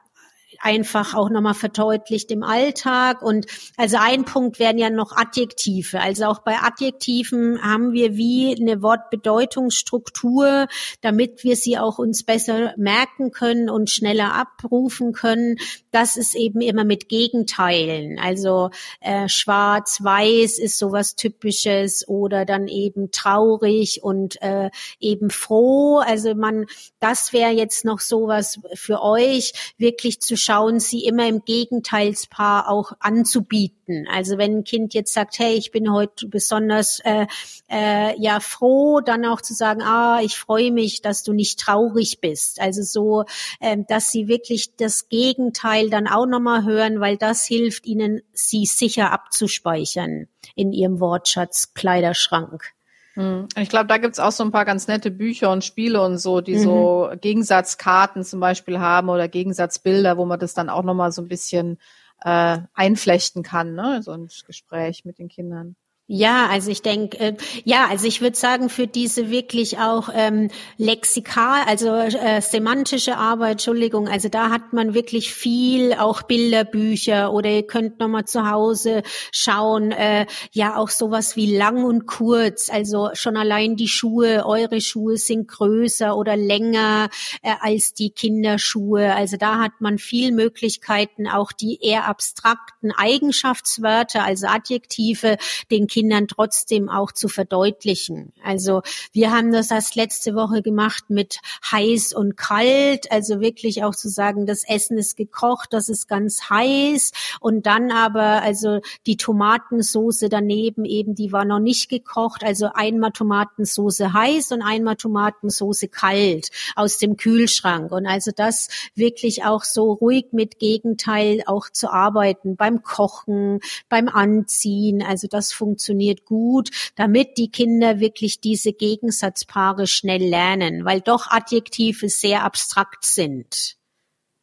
einfach 0.66 1.14
auch 1.14 1.30
nochmal 1.30 1.54
verdeutlicht 1.54 2.32
im 2.32 2.42
Alltag. 2.42 3.22
Und 3.22 3.46
also 3.78 3.98
ein 4.00 4.26
Punkt 4.26 4.58
wären 4.58 4.80
ja 4.80 4.90
noch 4.90 5.16
Adjektive. 5.16 6.02
Also 6.02 6.26
auch 6.26 6.40
bei 6.40 6.58
Adjektiven 6.58 7.62
haben 7.62 7.94
wir 7.94 8.18
wie 8.18 8.58
eine 8.60 8.82
Wortbedeutungsstruktur, 8.82 10.68
damit 11.02 11.44
wir 11.44 11.56
sie 11.56 11.78
auch 11.78 12.00
uns 12.00 12.24
besser 12.24 12.74
merken 12.78 13.30
können 13.30 13.70
und 13.70 13.92
schneller 13.92 14.34
abrufen 14.34 15.14
können. 15.14 15.58
Das 15.92 16.18
ist 16.18 16.34
eben 16.34 16.62
immer 16.62 16.84
mit 16.84 17.10
Gegenteilen. 17.10 18.18
Also 18.18 18.72
äh, 19.02 19.30
schwarz-weiß 19.30 20.58
ist 20.58 20.80
sowas 20.80 21.16
Typisches 21.16 22.08
oder 22.08 22.44
dann 22.44 22.68
eben 22.68 23.12
traurig 23.12 24.02
und 24.02 24.42
äh, 24.42 24.72
eben 25.00 25.30
froh. 25.30 26.00
Also 26.00 26.34
man, 26.34 26.66
das 27.00 27.34
wäre 27.34 27.52
jetzt 27.52 27.86
noch 27.86 28.00
sowas 28.00 28.60
für 28.74 29.04
euch, 29.04 29.54
wirklich 29.78 30.22
zu 30.22 30.36
schauen, 30.36 30.55
sie 30.80 31.06
immer 31.06 31.28
im 31.28 31.44
Gegenteilspaar 31.44 32.70
auch 32.70 32.94
anzubieten. 33.00 34.08
Also 34.12 34.38
wenn 34.38 34.58
ein 34.58 34.64
Kind 34.64 34.94
jetzt 34.94 35.14
sagt, 35.14 35.40
hey, 35.40 35.54
ich 35.54 35.72
bin 35.72 35.92
heute 35.92 36.28
besonders 36.28 37.00
äh, 37.04 37.28
äh, 37.70 38.20
ja 38.20 38.40
froh, 38.40 39.02
dann 39.02 39.26
auch 39.26 39.42
zu 39.42 39.54
sagen, 39.54 39.82
ah, 39.82 40.20
ich 40.22 40.38
freue 40.38 40.72
mich, 40.72 41.02
dass 41.02 41.24
du 41.24 41.34
nicht 41.34 41.60
traurig 41.60 42.20
bist. 42.22 42.60
Also 42.60 42.82
so, 42.84 43.26
äh, 43.60 43.78
dass 43.88 44.12
sie 44.12 44.28
wirklich 44.28 44.76
das 44.76 45.10
Gegenteil 45.10 45.90
dann 45.90 46.08
auch 46.08 46.26
nochmal 46.26 46.64
hören, 46.64 47.00
weil 47.00 47.18
das 47.18 47.46
hilft 47.46 47.86
ihnen, 47.86 48.22
sie 48.34 48.66
sicher 48.66 49.12
abzuspeichern 49.12 50.28
in 50.56 50.72
ihrem 50.72 51.00
Wortschatz 51.00 51.74
Kleiderschrank. 51.74 52.76
Hm. 53.16 53.48
Ich 53.58 53.70
glaube, 53.70 53.88
da 53.88 53.98
gibt's 53.98 54.20
auch 54.20 54.32
so 54.32 54.44
ein 54.44 54.52
paar 54.52 54.66
ganz 54.66 54.88
nette 54.88 55.10
Bücher 55.10 55.52
und 55.52 55.64
Spiele 55.64 56.02
und 56.02 56.18
so, 56.18 56.42
die 56.42 56.56
mhm. 56.56 56.64
so 56.64 57.10
Gegensatzkarten 57.20 58.24
zum 58.24 58.40
Beispiel 58.40 58.80
haben 58.80 59.10
oder 59.10 59.28
Gegensatzbilder, 59.28 60.18
wo 60.18 60.26
man 60.26 60.40
das 60.40 60.54
dann 60.54 60.70
auch 60.70 60.84
nochmal 60.84 61.12
so 61.12 61.22
ein 61.22 61.28
bisschen 61.28 61.78
äh, 62.24 62.60
einflechten 62.74 63.42
kann, 63.44 63.74
ne? 63.74 64.02
so 64.04 64.12
ein 64.12 64.28
Gespräch 64.46 65.06
mit 65.06 65.18
den 65.18 65.30
Kindern. 65.30 65.76
Ja, 66.08 66.50
also 66.52 66.70
ich 66.70 66.84
denke, 66.84 67.18
äh, 67.18 67.36
ja, 67.64 67.88
also 67.90 68.06
ich 68.06 68.22
würde 68.22 68.38
sagen, 68.38 68.70
für 68.70 68.86
diese 68.86 69.32
wirklich 69.32 69.80
auch 69.80 70.10
ähm, 70.14 70.52
lexikal, 70.78 71.64
also 71.66 71.96
äh, 71.96 72.42
semantische 72.42 73.18
Arbeit, 73.18 73.54
Entschuldigung, 73.54 74.08
also 74.08 74.30
da 74.30 74.52
hat 74.52 74.72
man 74.72 74.94
wirklich 74.94 75.34
viel, 75.34 75.96
auch 75.96 76.22
Bilderbücher 76.22 77.34
oder 77.34 77.50
ihr 77.50 77.66
könnt 77.66 78.00
nochmal 78.00 78.26
zu 78.26 78.48
Hause 78.48 79.02
schauen, 79.32 79.92
äh, 79.94 80.28
ja 80.52 80.76
auch 80.76 80.90
sowas 80.90 81.36
wie 81.38 81.58
lang 81.58 81.84
und 81.84 82.06
kurz, 82.06 82.70
also 82.70 83.10
schon 83.14 83.36
allein 83.36 83.76
die 83.76 83.88
Schuhe, 83.88 84.46
eure 84.46 84.82
Schuhe 84.82 85.18
sind 85.18 85.48
größer 85.48 86.16
oder 86.16 86.38
länger 86.38 87.10
äh, 87.42 87.52
als 87.62 87.96
die 87.96 88.12
Kinderschuhe, 88.12 89.16
also 89.16 89.38
da 89.38 89.58
hat 89.58 89.82
man 89.82 89.98
viel 89.98 90.32
Möglichkeiten, 90.34 91.28
auch 91.28 91.52
die 91.52 91.80
eher 91.82 92.06
abstrakten 92.08 92.92
Eigenschaftswörter, 92.92 94.24
also 94.24 94.46
Adjektive, 94.46 95.38
den 95.72 95.88
Kindern 95.96 96.28
trotzdem 96.28 96.90
auch 96.90 97.14
zu 97.14 97.30
verdeutlichen. 97.30 98.34
Also 98.44 98.82
wir 99.14 99.32
haben 99.32 99.54
das 99.54 99.72
erst 99.72 99.96
letzte 99.96 100.36
Woche 100.36 100.62
gemacht 100.62 101.06
mit 101.08 101.38
heiß 101.72 102.12
und 102.12 102.36
kalt, 102.36 103.10
also 103.14 103.40
wirklich 103.40 103.86
auch 103.86 103.96
zu 103.96 104.10
sagen, 104.10 104.46
das 104.46 104.68
Essen 104.68 104.98
ist 104.98 105.16
gekocht, 105.16 105.70
das 105.72 105.88
ist 105.88 106.10
ganz 106.10 106.50
heiß. 106.50 107.12
Und 107.40 107.66
dann 107.66 107.92
aber 107.94 108.42
also 108.42 108.82
die 109.06 109.16
Tomatensoße 109.16 110.28
daneben 110.28 110.84
eben, 110.84 111.16
die 111.16 111.32
war 111.32 111.46
noch 111.46 111.62
nicht 111.62 111.88
gekocht, 111.88 112.44
also 112.44 112.72
einmal 112.74 113.12
Tomatensoße 113.12 114.12
heiß 114.12 114.52
und 114.52 114.64
einmal 114.64 114.98
Tomatensoße 114.98 115.88
kalt 115.88 116.50
aus 116.76 116.98
dem 116.98 117.16
Kühlschrank. 117.16 117.94
Und 117.94 118.06
also 118.06 118.32
das 118.36 118.68
wirklich 118.96 119.46
auch 119.46 119.64
so 119.64 119.94
ruhig 119.94 120.26
mit 120.34 120.60
Gegenteil 120.60 121.44
auch 121.46 121.70
zu 121.70 121.90
arbeiten 121.90 122.58
beim 122.58 122.84
Kochen, 122.84 123.62
beim 123.88 124.10
Anziehen, 124.10 125.02
also 125.02 125.30
das 125.30 125.54
funktioniert 125.54 125.85
gut, 126.26 126.70
damit 126.96 127.38
die 127.38 127.52
Kinder 127.52 128.00
wirklich 128.00 128.42
diese 128.42 128.74
Gegensatzpaare 128.74 129.88
schnell 129.88 130.24
lernen, 130.24 130.86
weil 130.86 131.02
doch 131.02 131.28
Adjektive 131.30 132.10
sehr 132.10 132.44
abstrakt 132.44 133.06
sind. 133.06 133.78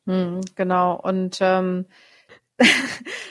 Hm, 0.07 0.41
genau. 0.55 1.01
Und 1.01 1.39
ähm, 1.41 1.87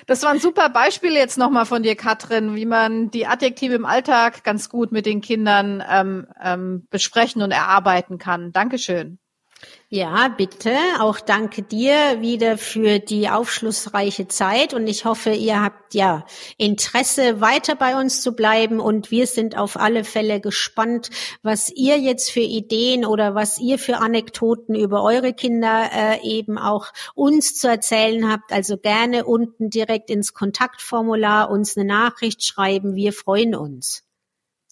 das 0.08 0.24
war 0.24 0.32
ein 0.32 0.40
super 0.40 0.70
Beispiel 0.70 1.14
jetzt 1.14 1.38
nochmal 1.38 1.66
von 1.66 1.84
dir, 1.84 1.96
Katrin, 1.96 2.56
wie 2.56 2.66
man 2.66 3.12
die 3.12 3.28
Adjektive 3.28 3.76
im 3.76 3.86
Alltag 3.86 4.44
ganz 4.44 4.70
gut 4.70 4.92
mit 4.92 5.06
den 5.06 5.22
Kindern 5.22 5.84
ähm, 5.88 6.28
ähm, 6.42 6.88
besprechen 6.90 7.42
und 7.42 7.52
erarbeiten 7.52 8.18
kann. 8.18 8.52
Dankeschön. 8.52 9.21
Ja, 9.94 10.30
bitte. 10.30 10.74
Auch 11.00 11.20
danke 11.20 11.64
dir 11.64 12.22
wieder 12.22 12.58
für 12.58 13.00
die 13.00 13.28
aufschlussreiche 13.28 14.30
Zeit 14.30 14.74
und 14.74 14.88
ich 14.88 15.04
hoffe, 15.04 15.32
ihr 15.32 15.62
habt 15.62 15.94
ja 15.94 16.26
Interesse, 16.58 17.42
weiter 17.42 17.76
bei 17.76 18.00
uns 18.00 18.22
zu 18.22 18.32
bleiben 18.32 18.80
und 18.80 19.12
wir 19.12 19.28
sind 19.28 19.58
auf 19.58 19.76
alle 19.76 20.06
Fälle 20.06 20.40
gespannt, 20.40 21.10
was 21.44 21.70
ihr 21.70 22.00
jetzt 22.00 22.32
für 22.32 22.40
Ideen 22.40 23.06
oder 23.06 23.36
was 23.36 23.60
ihr 23.60 23.78
für 23.78 23.98
Anekdoten 23.98 24.76
über 24.76 25.04
eure 25.04 25.34
Kinder 25.34 25.90
äh, 25.94 26.26
eben 26.26 26.58
auch 26.58 26.94
uns 27.14 27.58
zu 27.58 27.68
erzählen 27.68 28.32
habt. 28.32 28.54
Also 28.54 28.78
gerne 28.78 29.26
unten 29.26 29.70
direkt 29.70 30.10
ins 30.10 30.34
Kontaktformular 30.34 31.50
uns 31.50 31.76
eine 31.76 31.86
Nachricht 31.86 32.46
schreiben. 32.46 32.96
Wir 32.96 33.12
freuen 33.12 33.56
uns. 33.56 34.04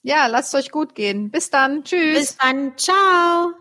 Ja, 0.02 0.28
lasst 0.28 0.56
euch 0.56 0.72
gut 0.72 0.96
gehen. 0.96 1.30
Bis 1.30 1.50
dann. 1.50 1.84
Tschüss. 1.84 2.20
Bis 2.20 2.38
dann. 2.38 2.78
Ciao. 2.78 3.52